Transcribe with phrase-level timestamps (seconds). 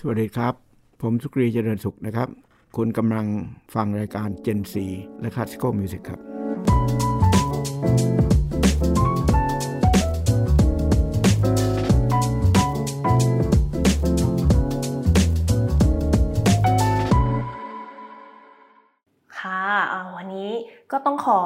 [0.00, 0.54] สวัสดีครับ
[1.02, 2.28] ผมสุกรีเจริญสุขนะครับ
[2.76, 3.26] คุณกำลัง
[3.74, 6.20] ฟังรายการ Gen 4และ Classical Music ครับ
[19.38, 19.62] ค่ะ
[19.92, 20.52] อ่าวันนี้
[20.92, 21.40] ก็ต้องขอ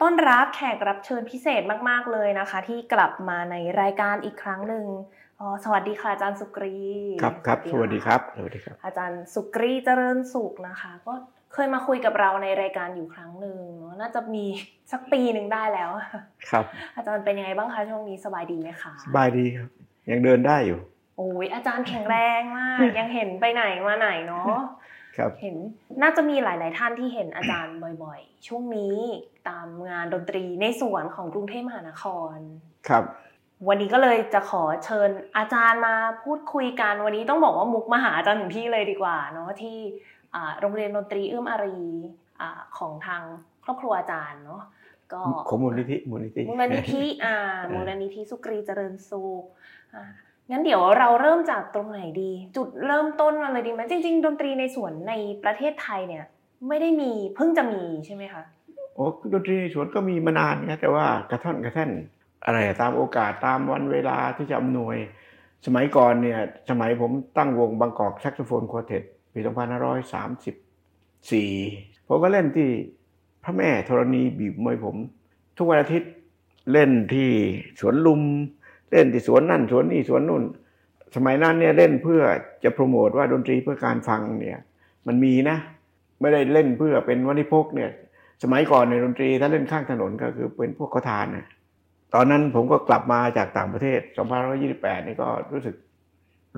[0.00, 4.86] ต้อนรับแขกรับเชิญพิเศษมาก ๆ เลยนะคะ ที่กลับมาในรายการอีกครั้งหนึ่ง
[5.64, 6.76] สวัสดีค่ะอาจารย์สุกรี
[7.22, 11.12] ครับครับสวัสดีครับสวัสดีครับ อาจารย์สุกรีเจริญสุขนะคะ ก็
[11.52, 14.44] เคยมาคุยกับเราในรายการอยู่ครั้งหนึ่งเนอะน่าจะมี
[14.92, 15.90] สักปีหนึ่งได้แล้ว
[16.50, 16.64] ครับ
[16.96, 19.70] อาจารย์เป็นยังไงบ้างคะช่วงนี้สบายดีไหมคะสบายดีครับ
[20.10, 20.80] ยังเดินได้อยู่
[21.16, 24.58] โอ้ยอาจารย์แข็งแรงมาก ยังเห็นไปไหนมาไหนเนาะ
[25.16, 25.56] ครับเห็น
[26.02, 28.96] น่าจะมีหลาย ๆ ท่านที่เห็นอาจารย์บ่อย ๆ ช่วงนี้
[29.48, 32.04] ตามงานดนตรีในสวนของกรุงเทพมหานค
[32.34, 32.36] ร
[32.88, 33.04] ครับ
[33.68, 35.94] วันนี้ก็เลยจะขอเชิญอาจารย์มา
[36.24, 39.76] พูดคุยกัน วันนี้ต้องบอกว่ามุกมาหาอาจารย์ถึงที่เลยดีกว่าเนาะที่
[40.34, 41.78] อ่าโรงเรียนดนตรีเอื้อมอารี
[42.40, 43.22] อ่าของทาง
[43.64, 44.62] ครอบครัวอาจารย์เนาะ
[45.12, 47.36] ก็ของมูลนิธิมูลนิธิมูลนิธิอ่า
[47.74, 49.44] มูลนิธิสุกรีเจริญสุข
[49.94, 50.04] อ่า
[50.50, 55.12] งั้นเดี๋ยวเราเริ่มจากตรงไหนดี จุดเริ่มต้นมาเลยดีไหมจริง ๆ ดนตรีในสวนใน
[55.44, 56.24] ประเทศไทยเนี่ย
[56.68, 58.42] ไม่ได้มีเพิ่งจะมีใช่ไหมคะ
[58.94, 61.90] โอ้ดนตรีในสวนก็มีมานานนะแต่ว่ากระท่อนกระแท่น
[62.44, 64.96] อะไรตามโอกาสตามวันเวลาที่จะอำนวย
[65.66, 66.38] สมัยก่อนเนี่ย
[66.70, 72.68] สมัยผมตั้งวงบางกอกแซกโซโฟนควอเทตปี 2534 ผมก็เล่นที่
[73.44, 74.96] พระแม่ธรณีบีบมวยผม
[75.56, 76.10] ทุกวันอาทิตย์
[76.72, 77.28] เล่นที่
[77.80, 78.22] สวนลุม
[78.90, 80.42] เล่นที่สวนนั่นสวนนี่สวนนู่น
[81.16, 82.22] สมัยนั้นเนี่ยเล่นเพื่อ
[82.64, 84.58] จะโปรโมทว่าดนตรีเพื่อการฟังเนี่ย
[85.06, 85.56] มันมีนะ
[86.20, 87.90] ไม่ได้เล่นเพื่อเป็นวณิพกเนี่ย
[88.42, 91.46] สมัยก่อนในดนตรีถ้าเล่นข้างถนนก็คือเป็นพวกขอทานนะ
[92.14, 94.00] ตอนนั้นผมก็กลับมาจากต่างประเทศ
[94.54, 95.76] 2528 นี่ก็รู้สึก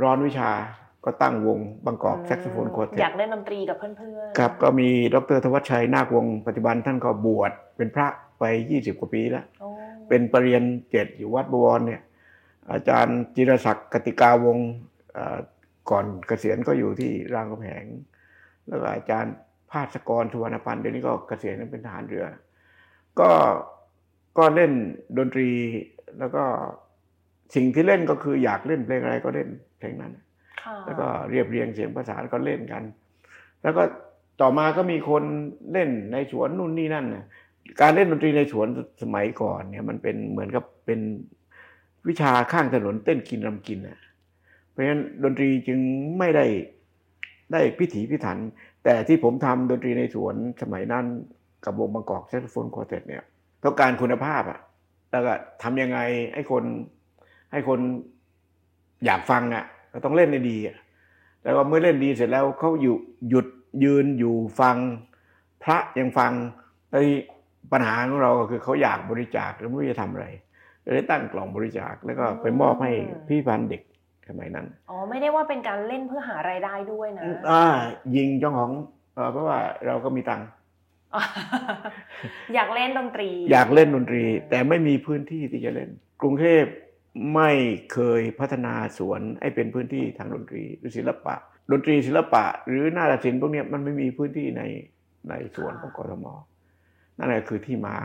[0.03, 0.51] ร้อนวิชา
[1.05, 9.69] ก็ตั้งวงบางกอกแซกโซโฟนควอเทอยาตกเล่นดนตรีกับเพื่อนๆครับก็มีดรธวัชชัยนาควงศ์ปัจจุบันท่านก็บวชเป็นพระไป 20 กว่าปีแล้วโอ้
[10.09, 12.01] เป็นปรริญญาเจ็ดอยู่วัดบวรเนี่ย
[12.73, 14.69] อาจารย์จิรศักดิ์กติกาวงศ์
[15.15, 15.39] เอ่อ
[15.91, 17.85] ก่อนเกษียณก็อยู่ที่รามคำแหง
[18.69, 19.35] แล้วก็อาจารย์
[19.71, 22.25] ภาสกรสุวรรณพันธ์เดี๋ยวนี้ก็เกษียณเป็นทหารเรือ
[23.21, 23.31] ก็
[24.39, 24.73] ก็เล่น
[25.19, 25.49] ดนตรี
[26.19, 26.45] แล้วก็
[27.55, 30.13] สิ่งที่เล่นก็คืออยากเล่นเพลงอะไรก็เล่นเพลงนั้น
[30.63, 32.83] ค่ะแล้วก็เรียบเรียงเสียงประสานก็เล่นกัน
[33.63, 33.83] แล้วก็
[34.41, 35.25] ต่อมาก็มีคน
[35.73, 37.25] เล่นในสวนนู่นนี่นั่นนะ
[37.81, 38.67] การเล่นดนตรีในสวน
[39.03, 41.01] สมัยก่อนเนี่ยมันเป็นเหมือนกับเป็น
[42.09, 43.99] วิชาข้างถนนเต้นกินรำกินนะ
[44.71, 45.81] เพราะฉะนั้นดนตรีจึง
[46.19, 46.47] ไม่ได้
[47.53, 48.39] ได้พิถีพิถัน
[48.85, 51.05] แต่ที่ผมทำดนตรีในสวนสมัยนั้น
[51.65, 53.25] กับวงบางกอกแซกโซโฟนควอเทตเนี่ย
[53.65, 54.61] ต้องการคุณภาพอะ
[55.11, 55.99] แล้วก็ทำยังไง
[56.35, 56.65] ให้คน
[57.53, 57.81] ให้คน
[59.05, 60.77] อยากฟังอะก็ต้องเล่นได้ดีอะ
[61.43, 62.97] แล้วก็เมื่อเล่นดีเสร็จแล้วเขาอยู่
[63.29, 63.47] หยุด
[63.85, 64.77] ยืนอยู่ฟัง
[65.63, 66.33] พระยังฟัง
[66.93, 67.03] ไอ้
[67.73, 70.27] ปัญหาของเราก็คือเขาอยากบริจาคแล้วไม่รู้จะทำอะไร
[70.85, 72.93] ก็เลยตั้งกล่องบริจาคแล้วก็ไปมอบให้
[73.29, 73.83] พี่พันธ์เด็ก
[74.29, 77.65] สมัยนั้น อ๋อไม่ได้ว่าเป็นการเล่นเพื่อหารายได้ด้วยนะ อ่า
[78.17, 78.71] ยิงเจ้าของ
[79.15, 80.49] เอ่อเพราะว่าเราก็มีตังค์
[82.55, 85.91] อยากเล่นดนตรี อยากเล่นดนตรี แต่ไม่มีพื้นที่ที่จะเล่น
[86.23, 86.65] กรุงเทพ
[87.35, 87.51] ไม่
[87.93, 91.35] เคยพัฒนาสวนให้เป็นพื้นที่ทางดนตรีหรือศิลปะ
[91.71, 94.63] ดนตรีศิลปะ หรือนาฏศิลป์พวกเนี้ยมันไม่มีพื้นที่ใน
[95.29, 96.27] ในสวนของกทม
[97.19, 97.97] นั่นแหละคือที่มา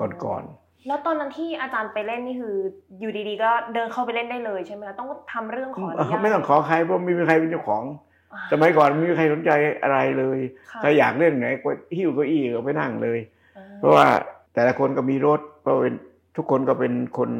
[0.00, 0.44] ก่อน
[0.88, 2.56] แล้วตอนนั้นที่อาจารย์ไปเล่นนี่คือ
[3.00, 8.13] อยู่ดีๆ ก็เดินเข้าไปเล่นได้เลยใช่ไหมคะต้องทำเรื่องขออนุญาตๆไม่ต้องขอใครเพราะไม่มีใครเป็นเจ้าของอ่า
[8.52, 9.50] สมัยก่อนไม่มีใครสนใจ
[9.82, 10.38] อะไรเลย
[10.70, 13.18] ค่ะใครอยากเล่นไหนก็หิ้วเก้าอี้ก็ไปนั่งเลย
[13.56, 14.06] อ่เพราะว่า
[14.54, 15.94] แต่ละคนก็มีรถเพราะเป็น
[16.36, 17.30] ทุกคนก็เป็นคน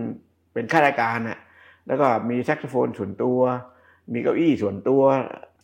[0.53, 1.39] เป็นข้าราชการน่ะ
[1.87, 3.41] แล้วก็มีแซกโซโฟนส่วนตัว
[4.13, 5.03] มีเก้าอี้ส่วนตัว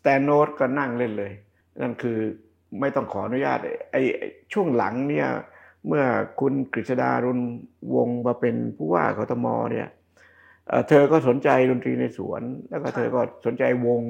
[0.03, 1.33] แต่โน้ตก็นั่งเล่นเลย
[1.83, 2.19] นั่นคือ
[2.81, 3.59] ไม่ต้องขออนุญาต
[3.93, 5.29] ไอ้ไอ้ช่วงหลังเนี่ย
[5.87, 6.05] เมื่อ
[6.41, 7.41] คุณกฤษดารุณ
[7.95, 9.89] วงศ์มาเป็นผู้ว่ากทมเนี่ย
[10.69, 14.03] เอ่อเธอก็สนใจดนตรีในสวน แล้วก็เธอก็สนใจวง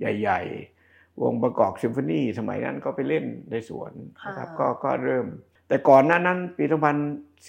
[0.00, 0.40] ใหญ่
[0.82, 3.92] ๆ วงประกอบซิมโฟนีสมัยนั้นก็ไปเล่นในสวน
[4.26, 5.26] นะครับก็ก็เริ่ม
[5.68, 6.64] แต่ก่อนหน้านั้นปี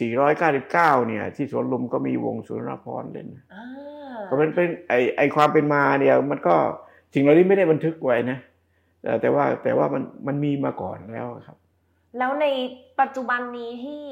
[0.01, 6.55] 2499เนี่ยที่สวนลุมก็มีวงสุนทรภรณ์เล่นอ่าก็เป็นเป็นไอไอความเป็นมาเนี่ยมันก็
[7.13, 8.37] สิ่งเหล่านี้ไม่ได้บันทึกไว้นะ
[9.01, 11.57] แต่แต่ว่าแต่ว่ามันมันมีมาก่อนแล้วครับ
[12.17, 12.45] แล้วใน
[13.01, 14.03] ปัจจุบันนี้ที่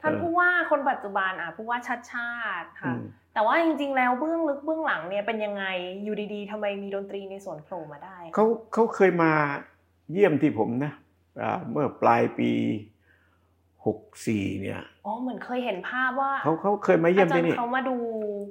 [0.00, 3.02] ท่านเออผู้ว่าคนปัจจุบันอะผู้ว่าชัดชาติอืค่ะม
[3.36, 5.64] แต่ว่าจริง ๆ แล้วเบื้องลึกเบื้องหลังเนี่ยเป็นยังไง
[6.04, 9.30] อยู่ดีๆทำไมมีดนตรีในสวนโผล่มาได้เขาเขาเคยมา
[10.12, 10.92] เยี่ยมที่ผมนะ
[11.42, 12.50] อ่าเมื่อปลายปี
[13.76, 17.96] 64เนี่ยอ๋อเหมือนเคยเห็นภาพว่าเขาเขาเคยมาเยี่ยมอาจารที่ย์นี่เขามาดู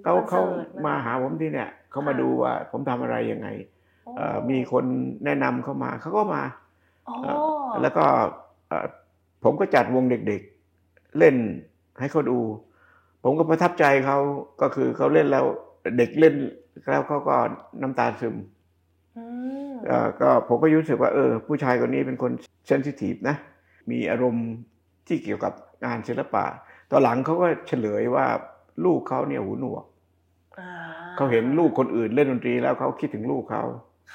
[0.03, 3.47] เขาคอนเขาสิร์ตมาหาผมที่เนี่ยเขามาค่ะดูว่าผมทำอะไรยังไง
[4.17, 4.85] เอ่อมีคน
[5.25, 6.43] แนะนำเข้ามาเขาก็มา
[7.05, 8.05] โอ้เอ่อแล้วก็
[8.67, 8.85] เอ่อ
[9.43, 11.35] ผมก็จัดวงเด็กๆ เล่น
[11.99, 12.39] ให้เขาดู
[13.27, 14.17] ผมก็ประทับใจเขา
[14.61, 15.45] ก็คือเขาเล่นแล้ว
[15.97, 16.35] เด็กเล่น
[16.89, 17.35] แล้วเขาก็
[17.81, 18.35] น้ำตาซึม
[19.17, 19.25] อื
[19.71, 22.31] มเอ่อก็ผมก็รู้สึกว่าเออ ผู้ชายคนนี้เป็นคน
[22.67, 23.35] เซนซิทีฟนะ
[23.91, 24.47] มีอารมณ์
[25.07, 25.53] ที่เกี่ยวกับ
[25.85, 26.45] งานศิลปะ
[26.91, 28.25] ตอนหลังเขาก็เฉลยว่า
[28.85, 29.85] ลูกเขาเนี่ยหูหนวก
[30.59, 30.67] อ่
[31.15, 33.63] เขาเห็นลูกคนอื่นเล่นดนตรีแล้วเขาคิดถึงลูกเขา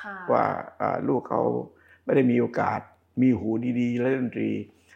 [0.01, 0.45] ค่ะว่า
[0.81, 1.41] อ่าลูกเขา
[2.05, 2.81] ไม่ได้มีโอกาส
[3.23, 3.49] มีหู
[3.81, 4.51] ดีๆเล่นดนตรี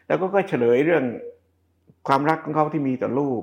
[0.07, 1.05] แล้วก็ก็เฉลยเรื่อง
[2.09, 3.43] ความรักของเขาที่มีต่อลูก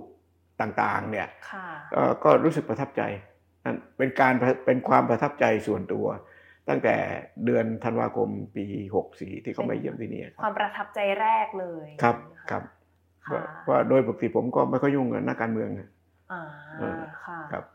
[0.61, 3.01] ต่างๆเนี่ยค่ะเอ่อก็รู้สึกประทับใจ
[3.65, 4.33] นั่นเป็นการ
[4.65, 6.05] เป็นความประทับใจส่วนตัว
[6.69, 6.95] ตั้งแต่
[7.45, 8.65] เดือนธันวาคมปี
[9.03, 12.63] 64 ที่เขามาเยี่ยมที่นี่คความรับประทับใจแรกเลยครับนะะครับ
[13.27, 15.89] ค่ะว่าว่าโดยปกติผมก็ไม่ค่อยยุ่งกับนักการเมืองนะ
[16.31, 16.43] อ่า
[16.79, 17.65] เออค่ะครับ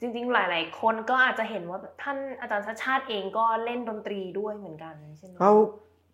[0.00, 5.52] จริงๆ หลายๆ คนก็อาจจะเห็นว่าท่านอาจารย์ชาติชาติเองก็เล่นดนตรีด้วยเหมือนกันใช่ไหมเขา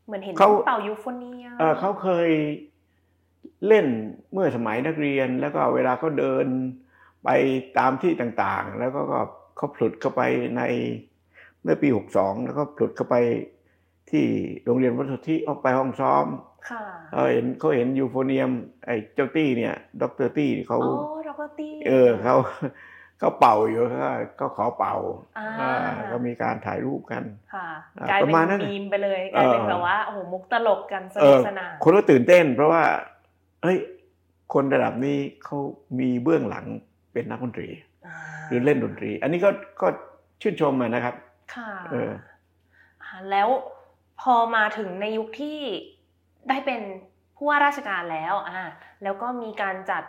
[0.07, 2.31] เหมือนเห็นเขาเป่ายูโฟเนียมเอ่อเขาเคย
[3.69, 3.87] เล่น
[4.33, 6.47] เมื่อสมัยนักเรียนแล้วก็เวลาเขาเดิน
[7.25, 7.29] ไป
[7.79, 9.21] ตามที่ต่างๆ แล้วก็ก็
[9.57, 10.23] เขาผลุดเข้าไป
[10.57, 10.63] ใน
[11.63, 13.17] เมื่อปี 62 แล้วก็ผลุดเข้าไป
[14.11, 14.27] ที่
[14.65, 16.27] โรงเรียนวัดสุทธิออกไปห้องซ้อม
[16.71, 18.51] ค่ะเขาเห็นเขาเห็นยูโฟเนียม
[18.87, 20.93] ไอ้เจ้าตี้เนี่ยดรตี้เขาโอ้
[21.29, 22.37] ดรตี้เออเขา
[23.19, 23.99] เขาเป่าอยู่เขา
[24.41, 24.97] ก็ขอเป่า
[25.39, 27.23] อ่าอ่าก็มีการถ่ายรูปกัน
[27.55, 27.69] ค่ะ
[27.99, 32.83] อ่ากลายปเป็นระมาณนั้นมีมไปเลยกลายเป็นเออแบบว่าโอ้โหมุกตลกกันสเอนุกอสนานคนก็ตื่นเต้น เพราะว่า
[33.63, 33.79] เฮ้ย
[34.53, 35.59] คนระดับนี้เขา
[35.99, 36.67] มีเบื้องหลัง
[37.13, 38.17] เป็นนักดนตรีา
[38.49, 39.51] หรือเล่นดนตรี อันนี้ก็
[39.83, 39.89] ก็
[40.41, 41.15] ชื่นชมอะนะครับ
[41.55, 43.49] ค่ะเออาแล้ว
[44.21, 45.59] พอมาถึงในยุคที่
[46.49, 46.81] ได้เป็น
[47.37, 48.63] ผู้ว่าราชการแล้วอ่า
[49.03, 50.03] แล้วก็มีการจัด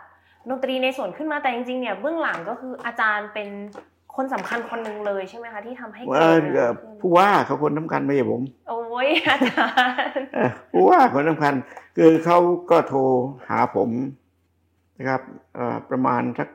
[0.48, 3.48] ดนตรีในส่วนขึ้นมาแต่จริงๆเนี่ยเบื้องหลังก็คืออาจารย์เป็น
[4.16, 9.66] คนสำคัญคนหนึ่งเลยใช่ไหมคะที่ทำให้ว่าเกิดเอ่อขึ้นผู้ว่าเขาคนสำคัญไม่ใช่ผม โอ้ยอาจา
[10.16, 11.54] รย์เอ่อผู้ว่าคนสำคัญ
[11.96, 12.38] คือเขา
[12.70, 13.00] ก็โทร
[13.48, 13.90] หาผม
[14.98, 15.20] นะครับ
[15.54, 16.48] เอ่อประมาณสัก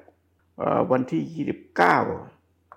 [0.57, 1.75] เอ่อวันที่ 29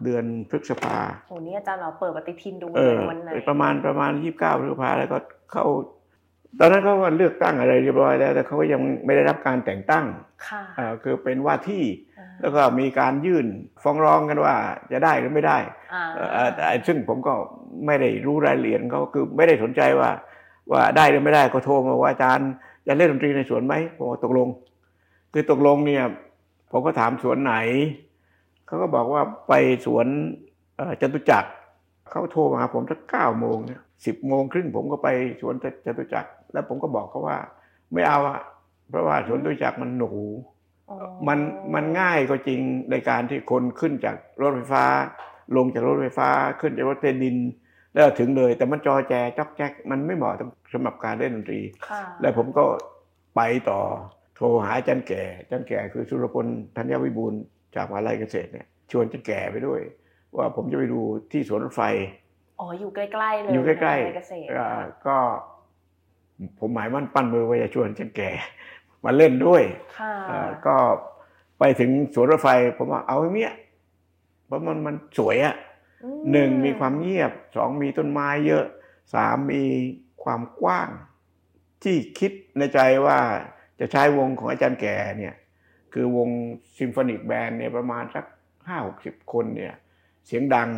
[0.04, 0.96] เดือนพฤษภา
[1.28, 5.18] โอ้นี่อาจารย์เราเปิดปฏิทินดูเอเลอยวันไหนประมาณประมาณ 29 พฤษภาแล้วก็
[5.52, 5.64] เขา
[6.58, 10.04] ตอนนั้นเขาก็เลือกตั้งอะไรเรียบร้อยแล้ว แต่เขาก็ยังไม่ได้รับการแต่งตั้ง
[10.48, 12.09] ค่ะเอ่อคือเป็นว่าที่อ่า
[12.40, 13.46] แล้วก็มีการยื่น
[13.82, 14.54] ฟ้องร้องกันว่า
[14.92, 15.58] จะได้หรือไม่ได้
[15.92, 17.34] อ่าเอ่อแต่ซึ่งผมก็
[17.86, 20.10] ไม่ได้รู้รายละเอียดเขาคือไม่ได้สนใจว่า
[20.72, 22.50] ว่าได้หรือไม่ได้ก็โทรมาว่าอาจารย์
[22.86, 24.48] จะเล่นดนตรีในสวนไหมผมบอกตกลง
[25.32, 26.04] คือตกลงเนี่ย
[26.72, 27.54] ผมก็ถามสวนไหน
[28.66, 29.52] เขาก็บอกว่าไป
[29.86, 30.06] สวน
[30.76, 31.50] เอ่อจตุจักร
[32.10, 33.56] เขาโทรมาหาผมสักเก้าโมง
[34.06, 35.08] สิบโมงครึ่งผมก็ไป
[35.40, 35.54] สวน
[35.86, 37.38] จตุจักรแล้วผมก็บอกเขาว่า
[37.92, 38.40] ไม่เอาอะ
[38.88, 40.49] เพราะว่าสวนจตุจักรมันหนูอ๋อ
[41.28, 41.38] มัน
[41.74, 42.60] มันง่ายก็จริง
[42.90, 44.84] ในการที่คนขึ้นจากรถไฟฟ้า
[45.56, 46.28] ลงจากรถไฟฟ้า
[46.60, 47.36] ขึ้นจากรถเทนดิน
[47.92, 50.34] แล้วถึงเลย แต่มันจอแจจอกแจ๊กมันไม่เหมาะ
[50.72, 52.64] สำหรับการเล่นดนตรีค่ะแล้วผมก็
[53.36, 53.40] ไป
[53.70, 53.80] ต่อ
[54.36, 56.46] โทรหาอาจารย์แก่อาจารย์แก่คือสุรพล
[56.76, 57.40] ธัญวิบูลย์
[57.76, 59.80] จากมหาลัยเกษตรเนี่ยชวนอาจารย์แก่ไปด้วย
[60.36, 61.00] ว่าผมจะไปดู
[61.32, 61.82] ที่สวนรถไฟ
[62.60, 64.70] อ๋ออยู่ใกล้ๆเลยอยู่ใกล้ในเกษตรๆอ่า
[65.06, 65.16] ก็
[66.58, 68.30] ผมหมายมั่นปั้นมือว่าจะชวนอาจารย์แก่
[69.04, 69.62] มาเล่นด้วย
[69.98, 70.76] ค่ะอ่าก็
[71.58, 73.54] ไปถึงสวนรถไฟ ผมว่าเอาอย่างเนี้ย
[74.46, 75.54] เพราะมันมันสวยอะ
[76.04, 78.64] อืหนึ่งมีความเงียบสองมีต้นไม้เยอะ
[79.14, 79.62] สามมี
[80.24, 80.88] ความกว้าง
[81.82, 83.18] ที่คิดในใจว่า
[83.80, 85.34] จะใช้วงของอาจารย์แก่เนี่ย
[85.92, 86.28] คือวง
[86.78, 88.24] ซิมโฟนิกแบนด์เนี่ยประมาณสัก
[88.66, 89.74] ห้าหกสิบคนเนี่ย
[90.26, 90.70] เสียงดัง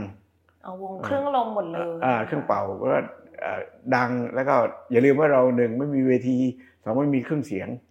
[0.63, 3.03] เอาวงเครื่องลมหมดเลยอ่าเครื่องเป่าเพราะว่า
[3.41, 3.61] เอ่อ
[3.97, 4.55] ดังแล้วก็
[4.91, 6.39] อย่าลืมว่าเราหนึ่งไม่มีเวที
[6.83, 7.91] สองไม่มีเครื่องเสียงอ่า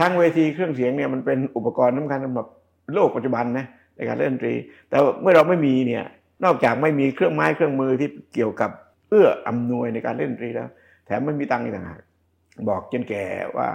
[0.00, 2.46] ทั้งเวทีเครื่องเสียงเนี่ยมันเป็นอุปกรณ์สำคัญสำหรับ
[2.94, 3.66] โลกปัจจุบันนะ
[3.96, 4.54] ในการเล่นดนตรี
[4.88, 6.04] แต่เมื่อเราไม่มีเนี่ย
[6.44, 8.70] นอกจากไม่มีเครื่องไม้เครื่องมือที่เกี่ยวกับ
[9.08, 10.68] เอื้ออำนวยในการเล่นดนตรีแล้ว
[11.06, 12.00] แถมไม่มีตังค์อีกต่างหาก
[12.68, 13.24] บอกจนแก่
[13.56, 13.68] ว่า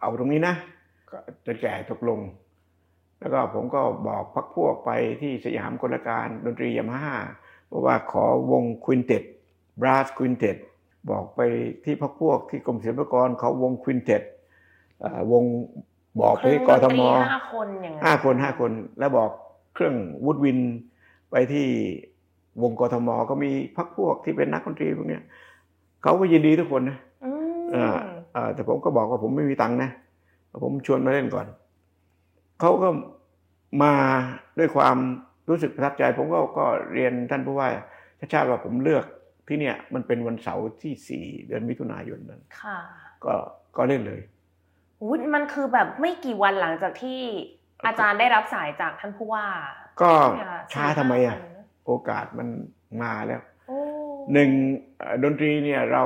[0.00, 0.54] เอาตรงนี้นะ
[1.10, 2.20] ก็จนแก่ตกลง
[3.20, 4.90] แล้วก็ผมก็บอกพักพวกไป
[5.20, 7.16] ที่สยามกลการดนตรียามาฮ่า
[7.70, 9.22] บอกว่าขอวงควินเต็ด
[9.80, 10.56] บราสควินเต็ด
[11.10, 11.40] บอกไป
[11.84, 14.22] ที่พักพวกที่กรมศิลปากรเขาวงควินเต็ด
[15.32, 15.44] วง
[16.20, 19.30] บอกไปที่กทมเครื่องดนตรีห้าคนอย่างนั้นห้าคนห้าคน แล้วบอก
[19.74, 20.58] เครื่องวูดวิน
[21.30, 21.66] ไปที่
[22.62, 25.22] วงกทมก็มีพักพวกที่เป็นนักดนตรีพวกเนี้ย
[26.02, 27.30] เขาก็ยินดีทุกคนนะอื
[27.60, 27.98] มอ่า
[28.36, 29.90] อ่าแต่ผมก็บอกว่าผมไม่มีตังค์นะ
[30.64, 31.46] ผมชวนมาเล่นก่อน
[32.60, 32.88] เขาก็
[33.82, 33.92] มา
[34.58, 34.96] ด้วยความ
[35.48, 37.68] รู้สึกประทับใจ ผมก็ก็เรียนท่านผู้ว่า
[38.20, 39.04] ชาติชาติว่าผมเลือก
[39.48, 42.78] ที่เนี่ย มันเป็นวันเสาร์ที่สี่เดือนมิถุนายนนั้นค่ะ
[43.24, 43.34] ก็
[43.76, 44.39] ก็เล่นเลยอุ๊ย
[45.34, 47.20] มันคือแบบไม่กี่วันหลังจากที่
[47.86, 49.46] อาจารย์ได้รับสายจากท่านผู้ว่า
[50.00, 52.48] ก็เนี่ยช้าทำไมอะสี่ห้าวันโอกาสมัน
[53.02, 53.78] มาแล้วโอ้
[54.32, 54.50] หนึ่ง
[54.98, 56.04] เอ่อดนตรีเนี่ยเรา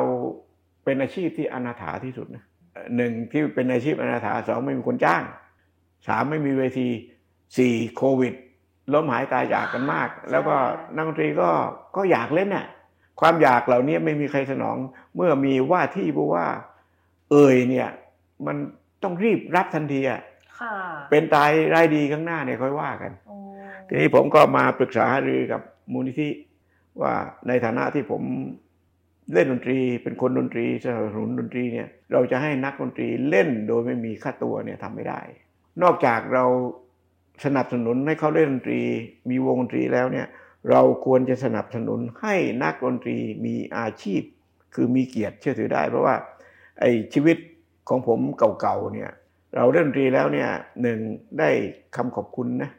[0.84, 5.22] เป็นอาชีพที่อนาถาที่สุดนะเอ่อหนึ่งที่เป็นอาชีพอนาถาสองไม่มีคนจ้าง
[6.06, 6.88] สามไม่มีเวที
[7.58, 8.34] สี่โควิด
[8.92, 10.56] ล้มหายตายจากกันมาก แล้วก็
[10.94, 11.50] นักดนตรีก็
[11.96, 12.66] ก็อยากเล่นน่ะ
[13.20, 14.76] ความอยากเหล่านี้ไม่มีใครสนอง
[15.14, 16.46] เมื่อมีว่าที่ผู้ว่า
[17.30, 17.88] เอ่ยเนี่ย
[18.46, 18.56] มัน
[19.02, 20.20] ต้องรีบรับทันทีอะ
[20.60, 20.74] ค่ะ
[21.10, 23.36] เป็นตายรายดีข้างหน้าเนี่ยค่อยว่ากันโอ้
[23.88, 25.60] ทีนี้ผมก็มาปรึกษาหารือกับ
[25.92, 26.28] มูลนิธิ
[27.00, 27.14] ว่า
[27.48, 28.22] ในฐานะที่ผม
[29.32, 35.20] เล่นดนตรีเป็นคนดนตรีสนับสนุนดนตรีเนี่ยเราจะให้นักดนตรีเล่นโดยไม่มีค่าตัวเนี่ยทำไม่ได้
[35.82, 36.44] นอกจากเรา
[37.44, 38.80] สนับสนุนให้เขาเล่นดนตรี
[39.30, 40.26] มีวงดนตรีแล้วเนี่ย
[40.70, 44.22] เราควรจะสนับสนุนให้นักดนตรีมีอาชีพ
[44.74, 46.14] คือมีเกียรติเชื่อถือได้ เพราะว่า
[46.80, 47.36] ไอ้ชีวิต
[47.88, 49.10] ของผมเก่าๆเนี่ย
[49.56, 50.48] เราเล่นดนตรีแล้วเนี่ย
[50.82, 50.98] หนึ่ง
[51.38, 51.50] ได้
[51.96, 52.70] คำขอบคุณนะ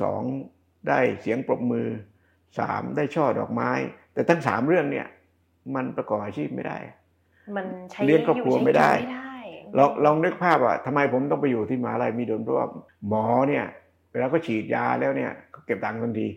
[0.00, 0.22] สอง
[0.88, 1.86] ได้เสียงปรบมือ
[2.58, 3.70] สามได้ช่อดอกไม้
[4.12, 5.06] แต่ทั้งสามเรื่องเนี่ย
[5.74, 6.78] มันประกอบอาชีพไม่ได้
[7.56, 9.38] มันใช้เลี้ยงครอบครัวไม่ได้อยู่ใช้กินไม่ได้
[9.78, 12.66] ลองลองนึกภาพว่าทำไมผมต้องไปอยู่ที่มหาลัยมีดนเพราะว่า
[13.08, 13.64] หมอเนี่ย
[14.12, 16.28] เวลาก็ฉีดยาแล้วเนี่ยเขาเก็บตังค์ทันที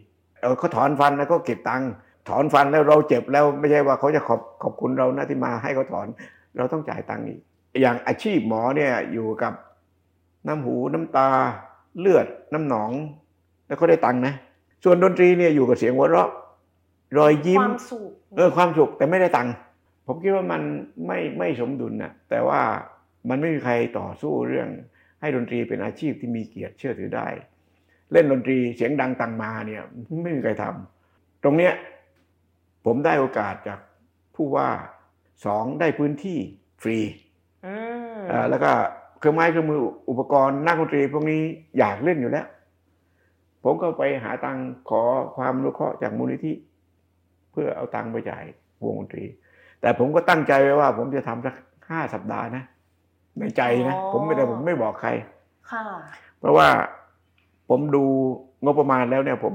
[0.42, 1.90] เออเขาถอนฟันแล้วก็เก็บตังค์
[2.30, 6.08] ถอนฟันแล้วเราเจ็บแล้วไม่ใช่ว่าเขาจะขอบขอบคุณเรานะที่มาให้เขาถอน
[6.58, 7.40] เราต้องจ่ายตังค์อีก
[7.82, 9.54] อย่างอาชีพหมอเนี่ยอยู่กับ
[10.48, 11.30] น้ำหูน้ำตา
[12.00, 12.92] เลือดน้ำหนอง
[13.68, 14.34] แล้วก็ได้ตังค์นะ
[14.84, 16.30] ส่วนดนตรีเนี่ยอยู่กับเสียงหัวเราะ
[17.18, 19.54] รอยยิ้คมวามสุขเออความสุขแต่ไม่ได้ตังค์
[20.06, 20.62] ผมคิดว่ามัน
[21.08, 22.62] ไม่ไม่สมดุลนะแต่ว่า
[23.30, 24.68] มันไม่มีใครต่อสู้เรื่อง
[25.22, 27.28] ให้ดนตรีเป็นอาชีพที่มีเกียรติเชื่อถือได้
[28.12, 29.84] เล่นดนตรีเสียงดังตังมาเนี่ย
[30.24, 31.74] ไม่มีใครทำตรงเนี้ย
[32.86, 33.80] ผมได้โอกาสจาก
[34.36, 34.70] ผู้ว่า
[35.46, 36.40] สองได้พื้นที่
[36.82, 37.29] ฟรีอืมอ่า
[38.50, 38.72] แล้วก็
[39.20, 41.42] เครื่องไม้เครื่องมืออุปกรณ์นักดนตรีพวกนี้
[41.78, 42.48] อยากเล่นอยู่แล้ว
[43.64, 45.02] ผมก็ไปหาตังค์ขอ
[45.38, 46.54] ความรู้เคราะห์จากมูลนิธิ
[47.52, 48.44] เพื่อเอาตังค์ไปจ่าย
[48.84, 49.26] วงดนตรี
[49.82, 51.56] แต่ผมก็ตั้งใจไว้ว่า ผมจะทำสัก
[51.90, 52.64] ห้าสัปดาห์นะ
[53.40, 55.10] ในใจนะผมไม่แต่ผมไม่บอกใคร
[55.72, 55.84] ค่ะ
[56.40, 56.70] เพราะว่า
[57.70, 58.04] ผมดู
[58.64, 59.54] งบประมาณแล้วเนี่ย ผม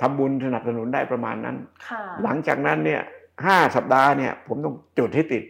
[0.00, 1.56] ทำบุญสนับสนุนได้ประมาณนั้น
[1.88, 3.00] ค่ะหลังจากนั้นเนี่ย
[3.44, 5.44] ห้าสัปดาห์เนี่ย ผมต้องจุดให้ติด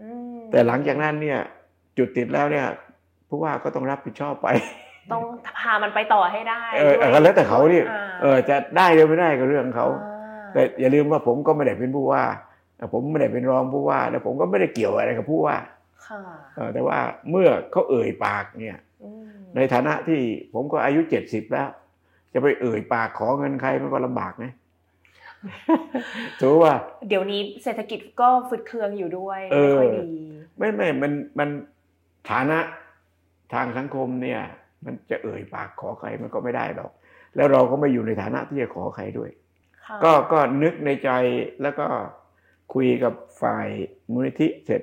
[0.00, 1.38] อืม แต่หลังจากนั้นเนี่ย
[1.98, 2.66] จุดติดแล้วเนี่ย
[3.28, 4.48] ผู้ว่าก็ต้องรับผิดชอบไป
[5.12, 5.22] ต้อง
[5.60, 12.24] พามันไปต่อให้ได้เออด้วยก็แล้วแต่เขานี่อ่าเออจะได้หรือไม่ได้ก็เรื่องเขาอ่าแต่อย่าลืมว่าผมก็ไม่ได้เป็นผู้ว่า
[12.92, 15.56] ผมไม่ได้เป็นรองผู้ว่า แล้วผมก็ไม่ได้เกี่ยวอะไรกับผู้ว่า
[16.06, 16.20] ค่ะ
[16.56, 16.98] เออแต่ว่า
[17.30, 20.20] เมื่อเขาเอ่ยปากเนี่ยอืมในฐานะที่
[20.54, 21.68] ผมก็อายุเจ็ดสิบแล้ว
[22.32, 24.52] จะไปเอ่ยปากขอเงินใครมันก็ลำบากนะ
[26.40, 26.72] ถือว่า
[27.08, 30.10] เดี๋ยวนี้เศรษฐกิจก็ฝืดเคืองอยู่ด้วยเอไม่อค่อยดี
[30.58, 31.48] ไม่ไม่มันมัน
[32.30, 32.58] ฐานะ
[33.54, 34.40] ทางสังคมเนี่ย
[34.84, 36.90] มันจะเอ่ยปากขอใครมันก็ไม่ได้หรอก
[37.36, 39.30] แล้วเราก็ไม่อยู่ในฐานะที่จะขอใครด้วย
[39.84, 41.10] ค่ะก็ก็นึกในใจ
[41.62, 41.86] แล้วก็
[42.74, 43.68] คุยกับฝ่าย
[44.12, 44.82] มูลนิธิเสร็จ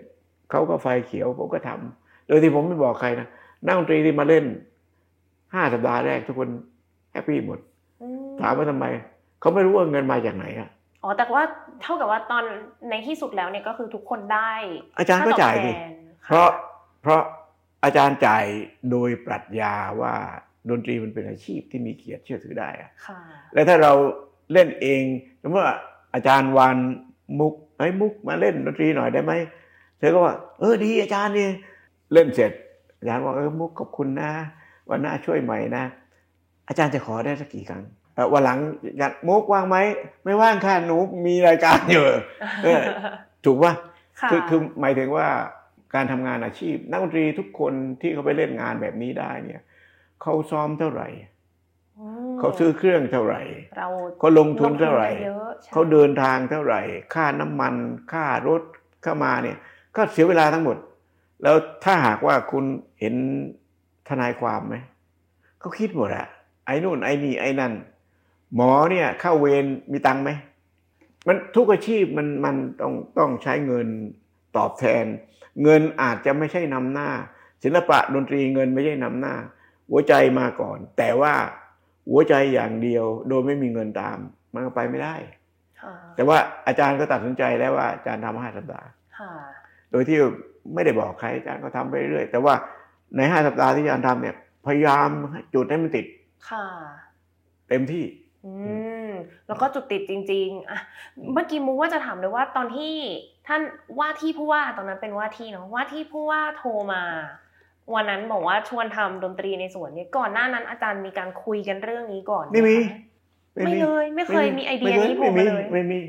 [0.49, 3.27] เขาก็ไฟเขียวผมก็ทำโดยที่ผมไม่บอกใครนะ
[3.65, 4.45] นักดนตรีที่มาเล่น
[5.53, 6.49] ห้าสัปดาห์แรกทุกคน
[7.11, 7.59] แฮปปี้หมด
[8.01, 8.85] อืมถามว่าทำไม
[9.41, 10.69] เขาไม่รู้ว่าเงินมาจากไหนอะ
[11.03, 11.43] อ๋อแต่ว่า
[11.81, 12.43] เท่ากับว่าตอน
[12.89, 14.51] ในที่สุดแล้วเนี่ยก็คือทุกคนได้
[14.99, 15.93] อาจารย์ก็จ่ายดิค่ตอบแทน
[16.25, 16.49] เพราะ
[17.01, 17.21] เพราะ
[17.83, 18.45] อาจารย์จ่าย
[18.91, 20.13] โดยปรัชญาว่า
[20.69, 23.19] ดนตรีมันเป็นอาชีพที่มีเกียรติเชื่อถือได้อะค่ะ
[23.53, 23.93] แล้วถ้าเรา
[24.53, 25.01] เล่นเอง
[25.41, 25.77] สมมติว่า
[26.13, 26.77] อาจารย์วัน
[27.39, 29.33] มุกเฮ้ยมุกมาเล่นดนตรีหน่อยได้ไหม
[29.97, 31.49] เธอก็ว่า เออดีอาจารย์นี่
[32.13, 32.51] เล่นเสร็จ
[32.99, 34.31] อาจารย์บอกเออมุกขอบคุณนะ
[34.89, 35.83] วันหน้าช่วยใหม่นะ
[36.67, 38.00] อาจารย์จะขอได้สักกี่ครั้งเออ
[38.33, 38.59] วันหลัง
[38.99, 39.77] อยากมุกว่างไหม
[40.23, 42.05] ไม่ว่างค่ะหนูมีรายการอยู่
[42.63, 42.81] เออ
[43.45, 43.73] ถูกป่ะ
[44.21, 45.27] ค่ะคือคือหมายถึงว่า
[45.95, 49.61] การทำงานอาชีพ นักดนตรีทุกคนที่เขาไปเล่นงานแบบนี้ได้เนี่ย
[50.21, 51.07] เขาซ้อมเท่าไหร่
[51.99, 53.41] มเขาซื้อเครื่องเท่าไหร่
[53.77, 53.87] เรา
[54.19, 56.81] เขาลงทุนเท่าไหร่ลงทุนกันเยอะใช่เขาเดินทางเท่าไหร่
[57.13, 57.73] ค่าน้ำมัน
[58.11, 58.61] ค่ารถ
[59.03, 59.57] เข้ามาเนี่ย
[59.95, 60.77] ก็เสียเวลาทั้งหมด
[61.43, 62.65] แล้วถ้าหากว่าคุณ
[62.99, 63.15] เห็น
[64.09, 64.75] ทนายความไหม
[65.59, 66.27] เขาคิดหมดอะ
[66.65, 67.73] ไอ้นู่นไอ้นี่ไอ้นั่น
[68.55, 70.31] หมอเนี่ยเข้าเวรมีตังค์ไหม
[71.27, 73.87] มันทุกอาชีพมันมันต้องต้องใช้เงิน
[74.57, 75.05] ตอบแทน
[75.63, 77.09] เงินอาจจะไม่ใช่นำหน้า
[77.63, 79.35] ศิลปะดนตรีเงินไม่ใช่นำหน้า
[79.89, 81.33] หัวใจมาก่อน แต่ว่า
[82.09, 84.17] หัวใจอย่างเดียว โดยไม่มีเงินตาม
[84.53, 85.15] มันก็ไปไม่ได้
[85.81, 89.31] ค่ะแต่ว่าอาจารย์ก็ตัดสินใจแล้วว่าอาจารย์ทำห้าสัปดาห์ค่ะ
[89.91, 90.17] โดยที่
[90.73, 92.53] ไม่ได้บอกใครอาจารย์ก็ทำไปเรื่อยแต่ว่า
[93.15, 96.05] ในห้าสัปดาห์ที่อาจารย์ทำเนี่ย พยายามให้จุดให้มันติด
[96.49, 96.65] ค่ะ
[97.69, 98.05] เต็มที่
[98.45, 98.53] อื
[99.07, 99.09] ม
[99.47, 100.79] แล้วก็จุดติดจริงๆอะ
[101.33, 102.93] เมื่อกี้มุกว่าจะถามเลยว่าตอนที่
[103.47, 103.61] ท่าน
[103.99, 107.03] ว่าที่ผู้ว่าตอนนั้นเป็นว่าที่เนาะว่าที่ผู้ว่าโทรมา
[107.93, 112.99] วันนั้นบอกว่าชวนทำดนตรีในสวนเนี่ยก่อนหน้านั้นอาจารย์มีการคุยกันเรื่องนี้ก่อนหไม่มีคะ
[113.65, 115.99] ไม่เลยไม่เคยมีไอเดียนี้โผล่มาเลยไม่มี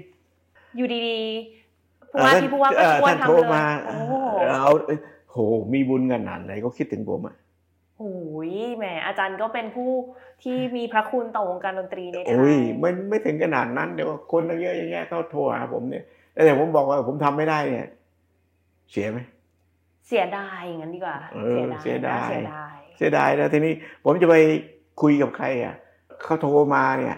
[0.77, 3.49] อยู่ดีๆผู้ว่าที่ผู้ว่าก็ชวนทำเลย
[3.87, 4.15] โอ้โห
[4.51, 4.73] เอา
[5.31, 5.37] โห
[5.73, 7.35] มีบุญขนาดไหนก็คิดถึงผมอะ
[8.02, 9.90] โอ้ยแหมอาจารย์ก็เป็นผู้
[10.42, 16.04] ที่มีพระคุณต่อวงการดนตรีในไทโอ้ยยไม่ไม่ถึงขนาดนั้นเดี๋ยวคนตั้งเยอะแยะเขาโทรหาผมเนี่ย
[16.44, 17.88] แต่ผมบอกว่าผมทำไม่ได้เนี่ย
[18.90, 19.18] เสียไหม
[20.06, 23.73] เสียดายอย่างนั้นดีกว่าเออเสียดายเสียดายเสียดายแล้วทีนี้
[24.04, 24.37] ผมจะไป
[25.02, 25.75] คุยกับใครอะ
[26.23, 27.16] เขาโทรมาเนี่ย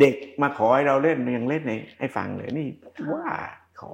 [0.00, 2.68] เด็กมาขอให้เราเล่นยังเล่นในให้ฟังเลยนี่
[3.12, 3.24] ว่า
[3.80, 3.92] ขอ